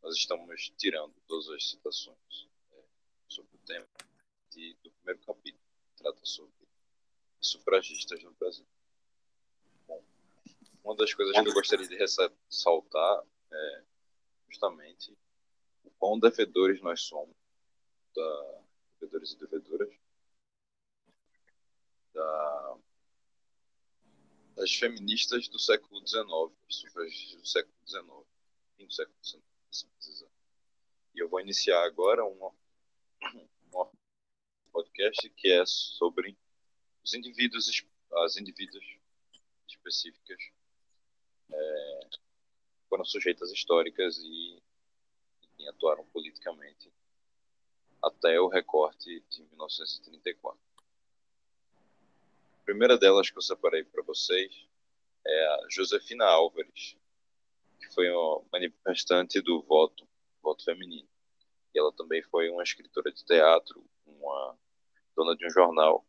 Nós 0.00 0.14
estamos 0.14 0.72
tirando 0.78 1.12
todas 1.26 1.48
as 1.48 1.70
citações 1.70 2.48
é, 2.74 2.84
sobre 3.28 3.56
o 3.56 3.58
tema 3.66 3.88
de, 4.50 4.76
do 4.84 4.90
primeiro 4.92 5.20
capítulo, 5.26 5.64
que 5.88 5.96
trata 6.00 6.20
sobre 6.22 6.68
sufragistas 7.40 8.22
no 8.22 8.30
Brasil. 8.34 8.66
Bom, 9.88 10.00
uma 10.84 10.94
das 10.94 11.12
coisas 11.12 11.34
que 11.42 11.48
eu 11.48 11.54
gostaria 11.54 11.88
de 11.88 11.96
ressaltar 11.96 13.24
é 13.50 13.93
justamente 14.54 15.16
o 15.82 15.90
quão 15.98 16.18
devedores 16.18 16.80
nós 16.80 17.02
somos, 17.02 17.34
da, 18.14 18.62
devedores 19.00 19.32
e 19.32 19.38
devedoras, 19.38 19.92
da, 22.12 22.76
das 24.54 24.72
feministas 24.74 25.48
do 25.48 25.58
século 25.58 26.06
XIX, 26.06 26.24
sufragistas 26.68 27.40
do 27.40 27.46
século 27.46 27.74
XIX, 27.86 28.04
fim 28.76 28.86
do 28.86 28.94
século 28.94 29.18
XIX, 29.24 29.42
assim 29.70 29.88
dizer. 29.98 30.30
E 31.14 31.18
eu 31.18 31.28
vou 31.28 31.40
iniciar 31.40 31.84
agora 31.84 32.24
uma 32.24 32.54
podcast 34.72 35.30
que 35.30 35.48
é 35.48 35.64
sobre 35.66 36.36
os 37.02 37.14
indivíduos, 37.14 37.68
as 38.24 38.36
indivíduas 38.36 38.84
específicas 39.68 40.38
é, 41.50 42.00
foram 42.94 43.04
sujeitas 43.04 43.50
históricas 43.50 44.18
e, 44.18 44.62
e 45.58 45.68
atuaram 45.68 46.04
politicamente 46.12 46.92
até 48.00 48.38
o 48.38 48.46
recorte 48.46 49.20
de 49.28 49.42
1934. 49.46 50.60
A 52.52 52.64
primeira 52.64 52.96
delas 52.96 53.28
que 53.28 53.36
eu 53.36 53.42
separei 53.42 53.82
para 53.82 54.00
vocês 54.04 54.68
é 55.26 55.46
a 55.46 55.66
Josefina 55.68 56.24
Álvares, 56.24 56.96
que 57.80 57.92
foi 57.92 58.08
uma 58.10 58.44
manifestante 58.52 59.40
do 59.40 59.60
voto, 59.62 60.06
voto 60.40 60.62
feminino. 60.62 61.08
E 61.74 61.78
ela 61.80 61.92
também 61.94 62.22
foi 62.22 62.48
uma 62.48 62.62
escritora 62.62 63.10
de 63.10 63.24
teatro, 63.24 63.84
uma 64.06 64.56
dona 65.16 65.34
de 65.34 65.44
um 65.44 65.50
jornal. 65.50 66.06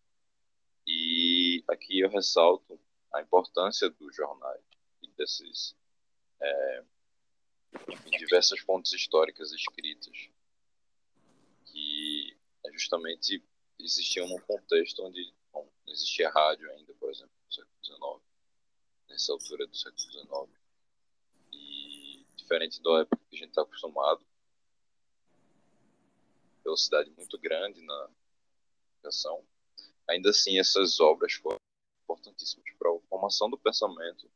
E 0.86 1.64
aqui 1.68 2.02
eu 2.02 2.10
ressalto 2.10 2.80
a 3.12 3.24
importância 3.24 3.90
dos 3.90 4.16
jornais 4.16 4.62
e 5.02 5.08
desses 5.18 5.76
é, 6.42 6.84
em 8.06 8.18
diversas 8.18 8.60
fontes 8.60 8.94
históricas 8.94 9.52
escritas 9.52 10.30
que 11.66 12.38
é 12.66 12.72
justamente 12.72 13.44
existiam 13.80 14.28
num 14.28 14.40
contexto 14.40 15.04
onde 15.04 15.34
bom, 15.52 15.70
não 15.86 15.94
existia 15.94 16.30
rádio 16.30 16.70
ainda, 16.72 16.94
por 16.96 17.10
exemplo, 17.10 17.32
no 17.46 17.54
século 17.54 17.76
XIX, 17.84 18.24
nessa 19.10 19.32
altura 19.34 19.68
do 19.68 19.76
século 19.76 20.12
XIX. 20.12 20.62
E 21.52 22.26
diferente 22.36 22.82
da 22.82 23.02
época 23.02 23.22
que 23.30 23.36
a 23.36 23.40
gente 23.40 23.50
está 23.50 23.62
acostumado, 23.62 24.26
velocidade 26.64 27.12
muito 27.12 27.38
grande 27.38 27.82
na 27.82 28.10
comunicação, 29.04 29.46
ainda 30.08 30.30
assim 30.30 30.60
essas 30.60 31.00
obras 31.00 31.34
foram 31.34 31.60
importantíssimas 32.04 32.66
para 32.78 32.90
a 32.90 33.00
formação 33.10 33.50
do 33.50 33.58
pensamento 33.58 34.30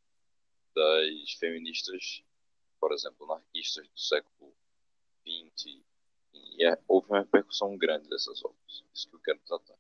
das 0.80 1.34
feministas, 1.34 2.24
por 2.80 2.94
exemplo, 2.94 3.26
anarquistas 3.26 3.86
do 3.88 4.00
século 4.00 4.56
XX, 5.28 5.82
e 6.34 6.66
é, 6.66 6.80
houve 6.88 7.10
uma 7.10 7.20
repercussão 7.20 7.76
grande 7.78 8.08
dessas 8.08 8.44
obras. 8.44 8.84
Isso 8.94 9.10
que 9.10 9.16
eu 9.16 9.20
quero 9.20 9.40
tratar. 9.46 9.78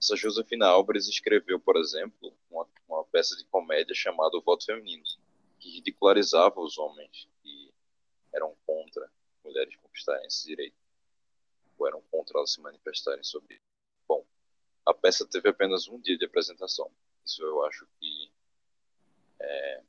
Essa 0.00 0.16
Josefina 0.16 0.66
Álvares 0.66 1.06
escreveu, 1.08 1.60
por 1.60 1.76
exemplo, 1.76 2.34
uma, 2.50 2.66
uma 2.88 3.04
peça 3.04 3.36
de 3.36 3.44
comédia 3.44 3.94
chamada 3.94 4.36
O 4.36 4.42
Voto 4.42 4.64
Feminino, 4.64 5.04
que 5.60 5.70
ridicularizava 5.70 6.60
os 6.60 6.76
homens 6.78 7.28
que 7.42 7.72
eram 8.32 8.56
contra 8.66 9.10
mulheres 9.44 9.76
conquistarem 9.76 10.26
esse 10.26 10.46
direito, 10.46 10.76
ou 11.78 11.86
eram 11.86 12.02
contra 12.10 12.38
elas 12.38 12.52
se 12.52 12.60
manifestarem 12.60 13.22
sobre. 13.22 13.60
Bom, 14.08 14.26
a 14.86 14.94
peça 14.94 15.26
teve 15.28 15.48
apenas 15.48 15.86
um 15.86 16.00
dia 16.00 16.16
de 16.18 16.24
apresentação. 16.24 16.90
Isso 17.24 17.42
eu 17.42 17.64
acho 17.64 17.86
que 18.00 18.32
é, 19.40 19.82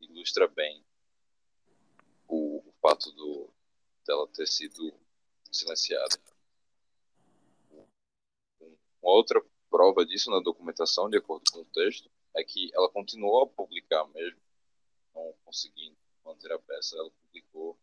ilustra 0.00 0.46
bem 0.48 0.84
o, 2.26 2.58
o 2.58 2.72
fato 2.80 3.10
do, 3.12 3.50
dela 4.06 4.28
ter 4.28 4.46
sido 4.46 4.92
silenciada. 5.50 6.16
Uma 9.00 9.12
outra 9.12 9.42
prova 9.70 10.04
disso 10.04 10.30
na 10.30 10.40
documentação, 10.40 11.08
de 11.08 11.18
acordo 11.18 11.50
com 11.50 11.60
o 11.60 11.64
texto, 11.66 12.10
é 12.36 12.44
que 12.44 12.70
ela 12.74 12.90
continuou 12.90 13.42
a 13.42 13.46
publicar 13.46 14.06
mesmo, 14.08 14.40
não 15.14 15.34
conseguindo 15.44 15.96
manter 16.24 16.52
a 16.52 16.58
peça, 16.58 16.96
ela 16.96 17.10
publicou 17.22 17.78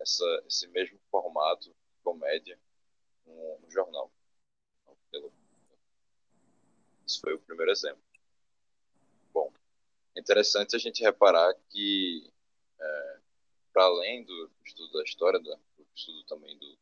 essa, 0.00 0.24
esse 0.46 0.66
mesmo 0.68 0.98
formato 1.10 1.68
de 1.68 2.02
comédia 2.02 2.58
no, 3.26 3.58
no 3.60 3.70
jornal. 3.70 4.10
Isso 7.06 7.20
foi 7.20 7.34
o 7.34 7.38
primeiro 7.40 7.70
exemplo. 7.70 8.03
Interessante 10.16 10.76
a 10.76 10.78
gente 10.78 11.02
reparar 11.02 11.54
que, 11.70 12.30
é, 12.78 13.18
para 13.72 13.84
além 13.84 14.24
do 14.24 14.50
estudo 14.64 14.92
da 14.92 15.02
história 15.02 15.40
do 15.40 15.58
estudo 15.94 16.24
também 16.24 16.56
do 16.58 16.78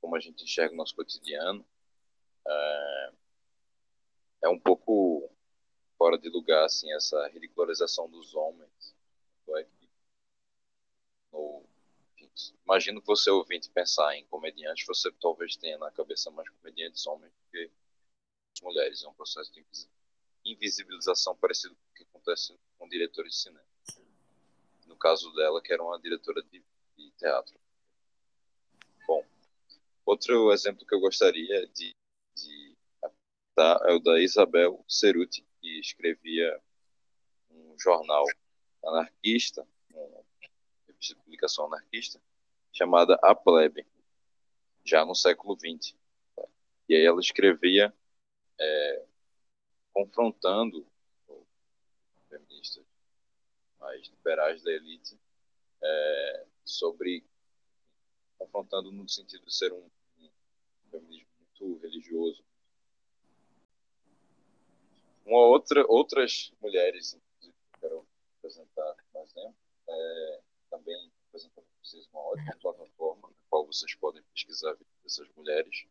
como 0.00 0.16
a 0.16 0.20
gente 0.20 0.44
enxerga 0.44 0.72
o 0.72 0.76
nosso 0.76 0.96
cotidiano, 0.96 1.64
é, 2.46 3.12
é 4.44 4.48
um 4.48 4.58
pouco 4.58 5.30
fora 5.98 6.16
de 6.18 6.30
lugar 6.30 6.64
assim 6.64 6.90
essa 6.94 7.28
ridicularização 7.28 8.08
dos 8.08 8.34
homens. 8.34 8.94
É 9.50 9.66
imagino 12.64 13.00
que 13.00 13.06
você 13.06 13.30
ouvinte 13.30 13.68
pensar 13.68 14.16
em 14.16 14.24
comediantes, 14.26 14.86
você 14.86 15.10
talvez 15.20 15.56
tenha 15.56 15.76
na 15.76 15.90
cabeça 15.90 16.30
mais 16.30 16.48
comediantes 16.48 17.06
homens 17.06 17.32
do 17.32 17.50
que 17.50 17.70
mulheres. 18.62 19.02
É 19.02 19.08
um 19.08 19.14
processo 19.14 19.52
de 19.52 19.60
invisibilização 20.44 21.36
parecido 21.36 21.74
com 21.74 21.90
o 21.90 21.94
que 21.94 22.02
acontece 22.02 22.58
com 22.78 22.88
diretores 22.88 23.32
de 23.32 23.38
cinema. 23.38 23.64
No 24.86 24.96
caso 24.96 25.32
dela, 25.34 25.62
que 25.62 25.72
era 25.72 25.82
uma 25.82 25.98
diretora 26.00 26.42
de, 26.42 26.62
de 26.96 27.10
teatro. 27.12 27.58
Bom, 29.06 29.24
outro 30.04 30.52
exemplo 30.52 30.86
que 30.86 30.94
eu 30.94 31.00
gostaria 31.00 31.66
de, 31.68 31.94
de 32.34 32.76
é 33.58 33.92
o 33.92 33.98
da 33.98 34.20
Isabel 34.20 34.82
Ceruti, 34.88 35.46
que 35.60 35.80
escrevia 35.80 36.60
um 37.50 37.78
jornal 37.78 38.24
anarquista, 38.84 39.66
uma 39.90 40.24
publicação 41.24 41.66
anarquista, 41.66 42.20
chamada 42.72 43.18
A 43.22 43.34
Plebe, 43.34 43.86
já 44.84 45.04
no 45.04 45.14
século 45.14 45.56
XX. 45.58 45.94
E 46.88 46.94
aí 46.94 47.04
ela 47.04 47.20
escrevia 47.20 47.94
é, 48.58 49.04
confrontando 50.00 50.86
feministas 52.28 52.84
mais 53.78 54.06
liberais 54.08 54.62
da 54.62 54.70
elite 54.70 55.18
é, 55.82 56.46
sobre 56.64 57.22
confrontando 58.38 58.90
no 58.90 59.06
sentido 59.08 59.44
de 59.44 59.54
ser 59.54 59.72
um, 59.72 59.90
um 60.20 60.90
feminismo 60.90 61.28
muito 61.38 61.78
religioso. 61.82 62.42
Uma 65.26 65.40
outra, 65.40 65.84
outras 65.86 66.50
mulheres, 66.60 67.18
que 67.40 67.52
quero 67.78 68.06
apresentar 68.38 68.96
por 69.12 69.22
exemplo, 69.22 69.54
é, 69.88 70.40
também 70.70 71.12
apresentar 71.28 71.60
para 71.60 71.74
vocês 71.82 72.08
uma 72.12 72.22
ótima 72.22 72.56
plataforma 72.60 73.28
na 73.28 73.34
qual 73.50 73.66
vocês 73.66 73.94
podem 73.96 74.22
pesquisar 74.34 74.74
dessas 75.02 75.28
mulheres, 75.36 75.84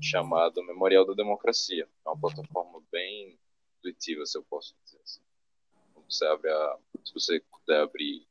chamada 0.00 0.62
Memorial 0.62 1.04
da 1.04 1.12
Democracia. 1.12 1.86
É 2.06 2.08
uma 2.08 2.18
plataforma 2.18 2.82
bem 2.90 3.38
intuitiva, 3.80 4.24
se 4.26 4.36
eu 4.36 4.42
posso 4.44 4.74
dizer 4.84 5.00
assim. 5.02 5.20
Quando 5.92 6.10
você 6.10 6.24
abre 6.26 6.50
a, 6.50 6.78
se 7.04 7.12
você 7.12 7.40
puder 7.40 7.80
abrir 7.80 8.26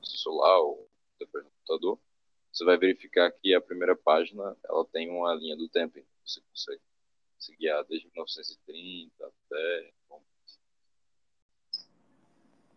o 0.00 0.06
celular 0.06 0.58
ou 0.60 0.88
depois 1.18 1.44
no 1.44 1.50
computador, 1.50 1.98
você 2.52 2.64
vai 2.64 2.76
verificar 2.76 3.30
que 3.30 3.54
a 3.54 3.60
primeira 3.60 3.96
página 3.96 4.56
ela 4.64 4.84
tem 4.86 5.10
uma 5.10 5.34
linha 5.34 5.56
do 5.56 5.68
tempo, 5.68 5.98
então 5.98 6.12
você 6.24 6.40
consegue 6.40 6.82
se 7.38 7.56
guiar 7.56 7.84
desde 7.84 8.06
1930 8.08 9.26
até 9.26 9.92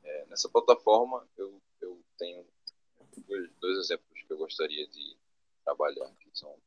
é, 0.03 0.25
nessa 0.27 0.47
plataforma 0.49 1.27
eu, 1.38 1.62
eu 1.81 2.01
tenho 2.17 2.45
dois, 3.27 3.51
dois 3.59 3.77
exemplos 3.79 4.21
que 4.21 4.31
eu 4.31 4.38
gostaria 4.38 4.88
de 4.88 5.17
trabalhar 5.63 6.09
que 6.19 6.29
são 6.33 6.57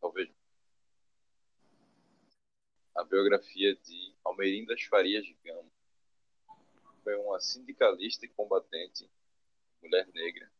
talvez 0.00 0.28
a 2.94 3.02
biografia 3.02 3.74
de 3.74 4.14
Almerindas 4.24 4.82
Farias 4.82 5.26
Gama. 5.44 5.68
Foi 7.02 7.16
uma 7.16 7.40
sindicalista 7.40 8.24
e 8.24 8.28
combatente, 8.28 9.10
mulher 9.82 10.06
negra. 10.14 10.50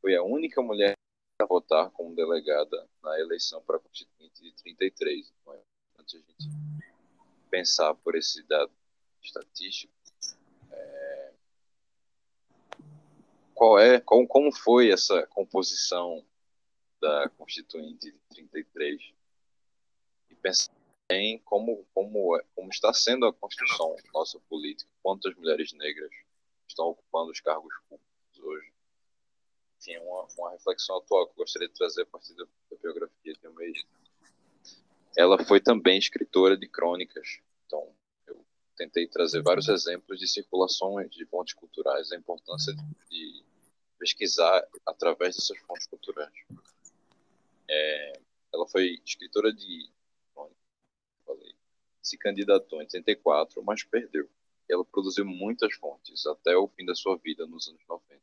Foi 0.00 0.14
a 0.14 0.22
única 0.22 0.62
mulher 0.62 0.94
a 1.40 1.46
votar 1.46 1.90
como 1.90 2.14
delegada 2.14 2.88
na 3.02 3.18
eleição 3.18 3.60
para 3.62 3.78
constituinte 3.78 4.40
de 4.40 4.52
33. 4.52 5.32
Então 5.40 5.54
é 5.54 5.58
importante 5.58 6.16
a 6.16 6.20
gente 6.20 6.48
pensar 7.50 7.94
por 7.96 8.14
esse 8.14 8.42
dado 8.44 8.72
estatístico. 9.22 9.92
É... 10.70 11.32
Qual 13.52 13.78
é, 13.78 14.00
como, 14.00 14.26
como 14.26 14.52
foi 14.52 14.90
essa 14.90 15.26
composição 15.26 16.24
da 17.00 17.28
constituinte 17.30 18.12
de 18.12 18.18
33? 18.30 19.12
E 20.30 20.34
pensar 20.36 20.73
como, 21.44 21.84
como, 21.94 22.36
é, 22.36 22.44
como 22.54 22.70
está 22.70 22.92
sendo 22.92 23.26
a 23.26 23.32
construção 23.32 23.96
nossa 24.12 24.38
política, 24.48 24.90
quantas 25.02 25.34
mulheres 25.36 25.72
negras 25.72 26.10
estão 26.68 26.86
ocupando 26.86 27.30
os 27.30 27.40
cargos 27.40 27.74
públicos 27.88 28.38
hoje. 28.38 28.72
Enfim, 29.78 29.98
uma, 29.98 30.26
uma 30.38 30.50
reflexão 30.52 30.96
atual 30.96 31.26
que 31.26 31.32
eu 31.32 31.36
gostaria 31.36 31.68
de 31.68 31.74
trazer 31.74 32.02
a 32.02 32.06
partir 32.06 32.34
da, 32.34 32.44
da 32.44 32.76
biografia 32.82 33.32
de 33.32 33.46
Almeida. 33.46 33.78
Ela 35.16 35.42
foi 35.44 35.60
também 35.60 35.98
escritora 35.98 36.56
de 36.56 36.68
crônicas, 36.68 37.38
então 37.66 37.94
eu 38.26 38.44
tentei 38.76 39.06
trazer 39.06 39.42
vários 39.42 39.68
exemplos 39.68 40.18
de 40.18 40.26
circulações 40.26 41.10
de 41.10 41.24
fontes 41.26 41.54
culturais, 41.54 42.10
a 42.10 42.16
importância 42.16 42.74
de 43.08 43.44
pesquisar 43.98 44.66
através 44.86 45.36
dessas 45.36 45.58
fontes 45.58 45.86
culturais. 45.86 46.32
É, 47.68 48.20
ela 48.52 48.66
foi 48.66 49.00
escritora 49.04 49.52
de 49.52 49.88
se 52.04 52.18
candidatou 52.18 52.80
em 52.80 52.84
84, 52.84 53.64
mas 53.64 53.82
perdeu. 53.82 54.28
Ela 54.68 54.84
produziu 54.84 55.24
muitas 55.24 55.74
fontes 55.74 56.26
até 56.26 56.54
o 56.56 56.68
fim 56.68 56.84
da 56.84 56.94
sua 56.94 57.16
vida, 57.16 57.46
nos 57.46 57.66
anos 57.66 57.82
90. 57.88 58.22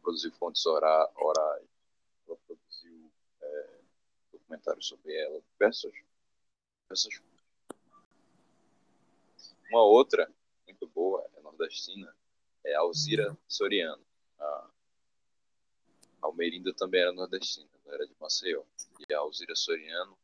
Produziu 0.00 0.32
fontes 0.32 0.64
orais, 0.64 1.10
ela 2.26 2.36
produziu 2.46 3.10
é, 3.42 3.80
documentários 4.32 4.86
sobre 4.86 5.12
ela, 5.14 5.42
diversas, 5.52 5.92
diversas 6.82 7.14
fontes. 7.14 7.44
Uma 9.68 9.82
outra, 9.82 10.32
muito 10.64 10.86
boa, 10.86 11.28
é 11.34 11.40
nordestina, 11.40 12.16
é 12.64 12.74
Alzira 12.76 13.36
Soriano. 13.48 14.04
A 14.38 14.70
Almerinda 16.22 16.72
também 16.72 17.00
era 17.00 17.12
nordestina, 17.12 17.68
ela 17.84 17.94
era 17.94 18.06
de 18.06 18.14
Maceió. 18.20 18.62
E 19.08 19.12
a 19.12 19.18
Alzira 19.18 19.56
Soriano 19.56 20.16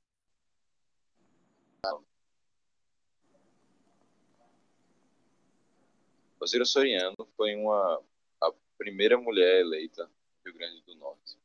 Alzira 6.42 6.64
Soriano 6.64 7.16
foi 7.36 7.54
uma, 7.54 8.02
a 8.40 8.52
primeira 8.76 9.16
mulher 9.16 9.60
eleita 9.60 10.04
no 10.04 10.10
Rio 10.44 10.54
Grande 10.54 10.82
do 10.82 10.96
Norte. 10.96 11.38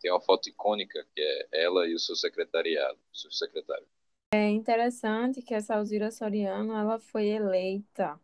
Tem 0.00 0.10
uma 0.10 0.20
foto 0.20 0.48
icônica 0.48 1.06
que 1.14 1.20
é 1.20 1.64
ela 1.64 1.86
e 1.86 1.94
o 1.94 1.98
seu 1.98 2.16
secretariado, 2.16 2.98
o 3.12 3.16
seu 3.16 3.30
secretário. 3.30 3.86
É 4.32 4.48
interessante 4.48 5.42
que 5.42 5.52
essa 5.52 5.76
Alzira 5.76 6.10
Soriano 6.10 6.72
ela 6.72 6.98
foi 6.98 7.26
eleita 7.26 8.18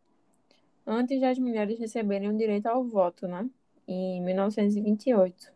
antes 0.87 1.21
das 1.21 1.39
mulheres 1.39 1.79
receberem 1.79 2.31
o 2.31 2.37
direito 2.37 2.67
ao 2.67 2.83
voto, 2.83 3.29
né? 3.29 3.49
Em 3.87 4.23
1928. 4.23 5.53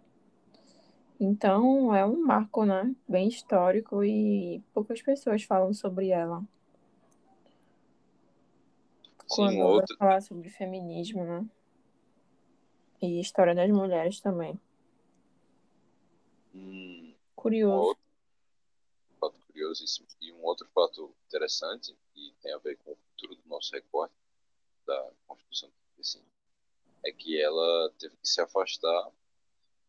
Então 1.18 1.94
é 1.94 2.04
um 2.04 2.22
marco, 2.22 2.66
né? 2.66 2.94
Bem 3.08 3.28
histórico 3.28 4.04
e 4.04 4.62
poucas 4.74 5.00
pessoas 5.00 5.42
falam 5.42 5.72
sobre 5.72 6.10
ela. 6.10 6.44
Quando 9.28 9.50
Sim, 9.50 9.58
vai 9.58 9.66
outra, 9.66 9.96
falar 9.96 10.20
sobre 10.22 10.48
feminismo, 10.48 11.24
né? 11.24 11.46
E 13.00 13.20
história 13.20 13.54
das 13.54 13.70
mulheres 13.70 14.20
também. 14.20 14.58
um, 16.54 16.58
um 16.58 17.14
Curioso. 17.36 17.88
outro 17.88 18.02
fato 19.20 19.38
curiosíssimo 19.46 20.06
e 20.20 20.32
um 20.32 20.42
outro 20.44 20.66
fato 20.74 21.14
interessante 21.26 21.96
que 22.14 22.34
tem 22.42 22.52
a 22.52 22.58
ver 22.58 22.76
com 22.78 22.92
o 22.92 22.96
futuro 22.96 23.36
do 23.36 23.48
nosso 23.48 23.72
recorte 23.72 24.14
da 24.86 25.10
Constituição 25.26 25.68
de 25.68 25.74
35 25.96 26.24
é 27.04 27.12
que 27.12 27.40
ela 27.40 27.92
teve 27.98 28.16
que 28.16 28.28
se 28.28 28.40
afastar 28.40 29.10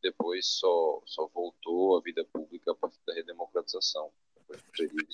depois 0.01 0.45
só 0.45 1.01
só 1.05 1.27
voltou 1.27 1.97
à 1.97 2.01
vida 2.01 2.23
pública 2.25 2.71
a 2.71 2.75
partir 2.75 2.99
da 3.05 3.13
redemocratização 3.13 4.11
depois 4.35 4.61
do 4.61 4.71
período 4.71 5.07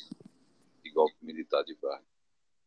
de 0.84 0.90
golpe 0.92 1.16
militar 1.22 1.64
de 1.64 1.74
Vargas 1.76 2.06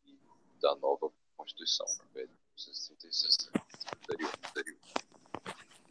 e 0.07 0.19
da 0.61 0.75
nova 0.77 1.13
Constituição, 1.39 1.87
né, 2.15 2.25
1936. 2.25 3.49
Anterior, 4.03 4.33
anterior. 4.49 4.79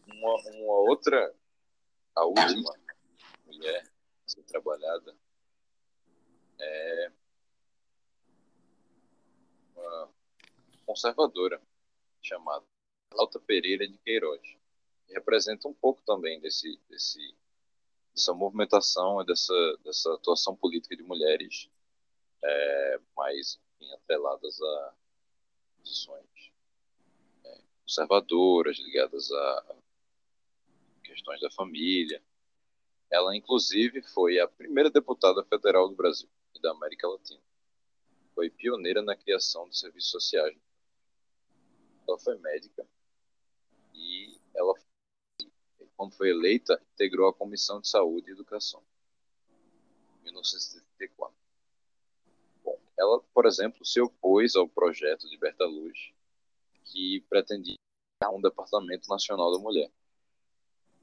Uma, 0.08 0.34
uma 0.52 0.74
outra, 0.90 1.34
a 2.14 2.26
última 2.26 2.74
mulher 3.46 3.90
a 4.26 4.30
ser 4.30 4.44
trabalhada 4.44 5.16
é 6.60 7.12
uma 9.74 10.10
conservadora 10.86 11.62
chamada 12.22 12.66
Alta 13.12 13.40
Pereira 13.40 13.88
de 13.88 13.98
Queiroz. 14.00 14.42
Que 15.06 15.14
representa 15.14 15.70
um 15.70 15.74
pouco 15.74 16.02
também 16.02 16.42
desse, 16.42 16.78
desse, 16.90 17.36
dessa 18.14 18.34
movimentação 18.34 19.22
e 19.22 19.26
dessa, 19.26 19.78
dessa 19.86 20.14
atuação 20.14 20.58
política 20.58 20.98
de 20.98 21.04
mulheres 21.04 21.70
é, 22.44 23.00
mais 23.16 23.58
enfim, 23.80 23.94
atreladas 23.94 24.62
a 24.62 24.96
posições 25.88 26.52
é, 27.46 27.62
conservadoras, 27.82 28.78
ligadas 28.80 29.32
a 29.32 29.76
questões 31.04 31.40
da 31.40 31.50
família. 31.50 32.22
ela, 33.10 33.36
inclusive, 33.36 34.02
foi 34.02 34.40
a 34.40 34.48
primeira 34.48 34.92
deputada 34.92 35.44
federal 35.46 35.88
do 35.88 35.96
Brasil 35.96 36.30
e 36.54 36.60
da 36.60 36.72
América 36.72 37.08
Latina. 37.08 37.42
Foi 38.36 38.50
pioneira 38.50 39.02
na 39.02 39.16
criação 39.16 39.68
de 39.70 39.78
serviços 39.78 40.12
sociais. 40.12 40.58
Ela 42.08 42.20
foi 42.20 42.38
médica 42.38 42.86
e 43.94 44.38
ela, 44.54 44.74
quando 45.96 46.14
foi 46.14 46.30
eleita, 46.30 46.82
integrou 46.94 47.30
a 47.30 47.34
Comissão 47.34 47.80
de 47.80 47.88
Saúde 47.88 48.30
e 48.30 48.34
Educação. 48.34 48.84
Em 50.20 50.26
1974. 50.26 51.37
Ela, 52.98 53.22
por 53.34 53.46
exemplo, 53.46 53.86
se 53.86 54.02
opôs 54.02 54.56
ao 54.56 54.68
projeto 54.68 55.30
de 55.30 55.38
Berta 55.38 55.66
Luz, 55.66 56.12
que 56.86 57.22
pretendia 57.30 57.78
um 58.32 58.42
Departamento 58.42 59.08
Nacional 59.10 59.52
da 59.52 59.60
Mulher. 59.60 59.92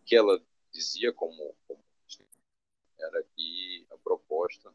Que 0.04 0.16
ela 0.16 0.42
dizia 0.72 1.12
como, 1.12 1.54
como 1.66 1.82
era 2.98 3.22
que 3.36 3.86
a 3.90 3.98
proposta 3.98 4.74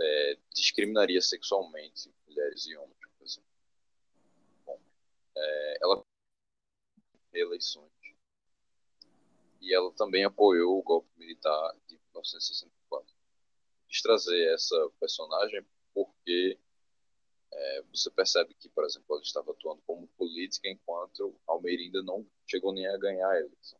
é, 0.00 0.38
discriminaria 0.54 1.20
sexualmente 1.20 2.12
mulheres 2.26 2.66
e 2.66 2.76
homens, 2.76 2.98
por 3.18 3.24
exemplo. 3.24 3.50
Bom, 4.64 4.80
é, 5.36 5.78
ela 5.82 6.04
eleições 7.32 7.90
e 9.60 9.74
ela 9.74 9.90
também 9.92 10.24
apoiou 10.24 10.78
o 10.78 10.82
golpe 10.82 11.08
militar 11.16 11.72
de 11.88 11.94
1964. 11.96 13.14
Quis 13.88 14.02
trazer 14.02 14.54
essa 14.54 14.90
personagem 15.00 15.66
porque 15.94 16.58
é, 17.52 17.82
você 17.82 18.10
percebe 18.10 18.52
que, 18.54 18.68
por 18.68 18.84
exemplo, 18.84 19.06
ela 19.14 19.22
estava 19.22 19.52
atuando 19.52 19.80
como 19.86 20.08
política 20.08 20.68
enquanto 20.68 21.40
Almeida 21.46 22.02
não 22.02 22.26
chegou 22.46 22.72
nem 22.72 22.86
a 22.86 22.98
ganhar 22.98 23.30
a 23.30 23.38
eleição. 23.38 23.78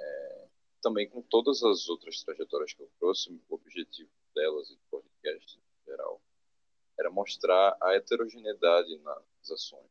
É, 0.00 0.48
também 0.82 1.08
com 1.08 1.22
todas 1.22 1.62
as 1.62 1.88
outras 1.88 2.22
trajetórias 2.22 2.72
que 2.72 2.82
eu 2.82 2.90
trouxe, 2.98 3.30
o 3.30 3.54
objetivo 3.54 4.10
delas 4.34 4.70
e 4.70 4.74
do 4.74 4.82
podcast 4.90 5.58
em 5.58 5.90
geral 5.90 6.20
era 6.98 7.10
mostrar 7.10 7.76
a 7.80 7.94
heterogeneidade 7.94 8.96
nas 8.98 9.50
ações. 9.50 9.90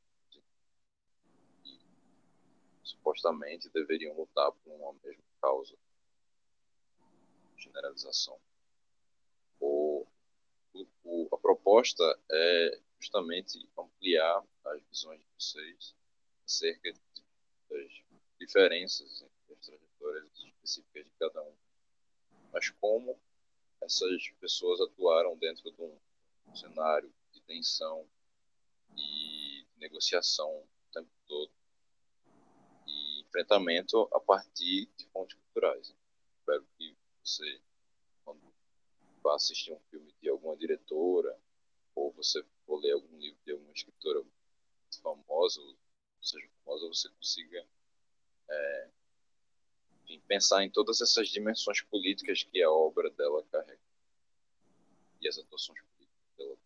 E, 1.65 1.79
supostamente 2.83 3.69
deveriam 3.69 4.15
lutar 4.15 4.51
por 4.51 4.73
uma 4.73 4.93
mesma 5.03 5.23
causa. 5.41 5.75
Generalização. 7.57 8.39
O, 11.03 11.29
a 11.31 11.37
proposta 11.37 12.03
é 12.31 12.79
justamente 12.99 13.69
ampliar 13.77 14.43
as 14.65 14.81
visões 14.83 15.19
de 15.19 15.27
vocês 15.37 15.95
acerca 16.45 16.93
das 17.69 17.91
diferenças 18.39 19.21
entre 19.21 19.53
as 19.53 19.65
trajetórias 19.65 20.31
específicas 20.39 21.05
de 21.05 21.11
cada 21.19 21.43
um, 21.43 21.55
mas 22.51 22.69
como 22.69 23.19
essas 23.81 24.29
pessoas 24.39 24.79
atuaram 24.81 25.37
dentro 25.37 25.71
de 25.71 25.81
um 25.81 26.55
cenário 26.55 27.13
de 27.31 27.41
tensão 27.41 28.07
e 28.95 29.65
negociação 29.77 30.49
o 30.49 30.67
tempo 30.93 31.09
todo 31.27 31.51
e 32.87 33.21
enfrentamento 33.21 34.07
a 34.13 34.19
partir 34.19 34.89
de 34.97 35.05
fontes 35.07 35.37
culturais. 35.37 35.93
Espero 36.39 36.65
que 36.77 36.95
você, 37.23 37.61
vá 39.23 39.35
assistir 39.35 39.71
um 39.71 39.79
filme 39.89 40.13
de 40.21 40.29
alguma 40.29 40.55
diretora 40.57 41.39
ou 41.95 42.11
você 42.11 42.43
for 42.65 42.79
ler 42.79 42.91
algum 42.91 43.17
livro 43.17 43.39
de 43.45 43.51
alguma 43.51 43.71
escritora 43.71 44.23
famosa, 45.01 45.61
seja 46.21 46.47
famosa, 46.63 46.87
você 46.87 47.09
consiga 47.09 47.65
é, 48.49 48.89
enfim, 50.03 50.19
pensar 50.27 50.63
em 50.63 50.69
todas 50.69 51.01
essas 51.01 51.29
dimensões 51.29 51.81
políticas 51.81 52.43
que 52.43 52.61
a 52.61 52.69
obra 52.69 53.09
dela 53.11 53.43
carrega 53.51 53.79
e 55.21 55.27
as 55.27 55.37
atuações 55.37 55.79
políticas 55.81 56.37
dela. 56.37 56.57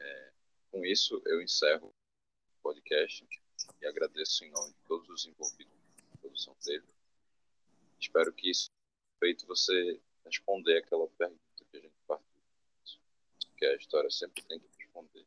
É, 0.00 0.32
com 0.70 0.84
isso, 0.84 1.20
eu 1.26 1.42
encerro 1.42 1.88
o 1.88 2.62
podcast 2.62 3.28
e 3.80 3.86
agradeço 3.86 4.44
em 4.44 4.50
nome 4.50 4.72
de 4.72 4.80
todos 4.86 5.08
os 5.08 5.26
envolvidos 5.26 5.74
na 6.10 6.16
produção 6.16 6.56
dele. 6.64 6.86
Espero 8.00 8.32
que 8.32 8.50
isso 8.50 8.70
feito 9.18 9.46
você 9.46 10.00
responder 10.26 10.78
aquela 10.78 11.08
pergunta 11.08 11.64
que 11.70 11.76
a 11.76 11.80
gente 11.80 11.96
partiu, 12.06 12.42
que 13.56 13.64
a 13.64 13.76
história 13.76 14.10
sempre 14.10 14.42
tem 14.44 14.60
que 14.60 14.68
responder, 14.78 15.26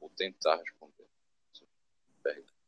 ou 0.00 0.08
tentar 0.10 0.56
responder. 0.56 1.06
Pergunta. 2.22 2.61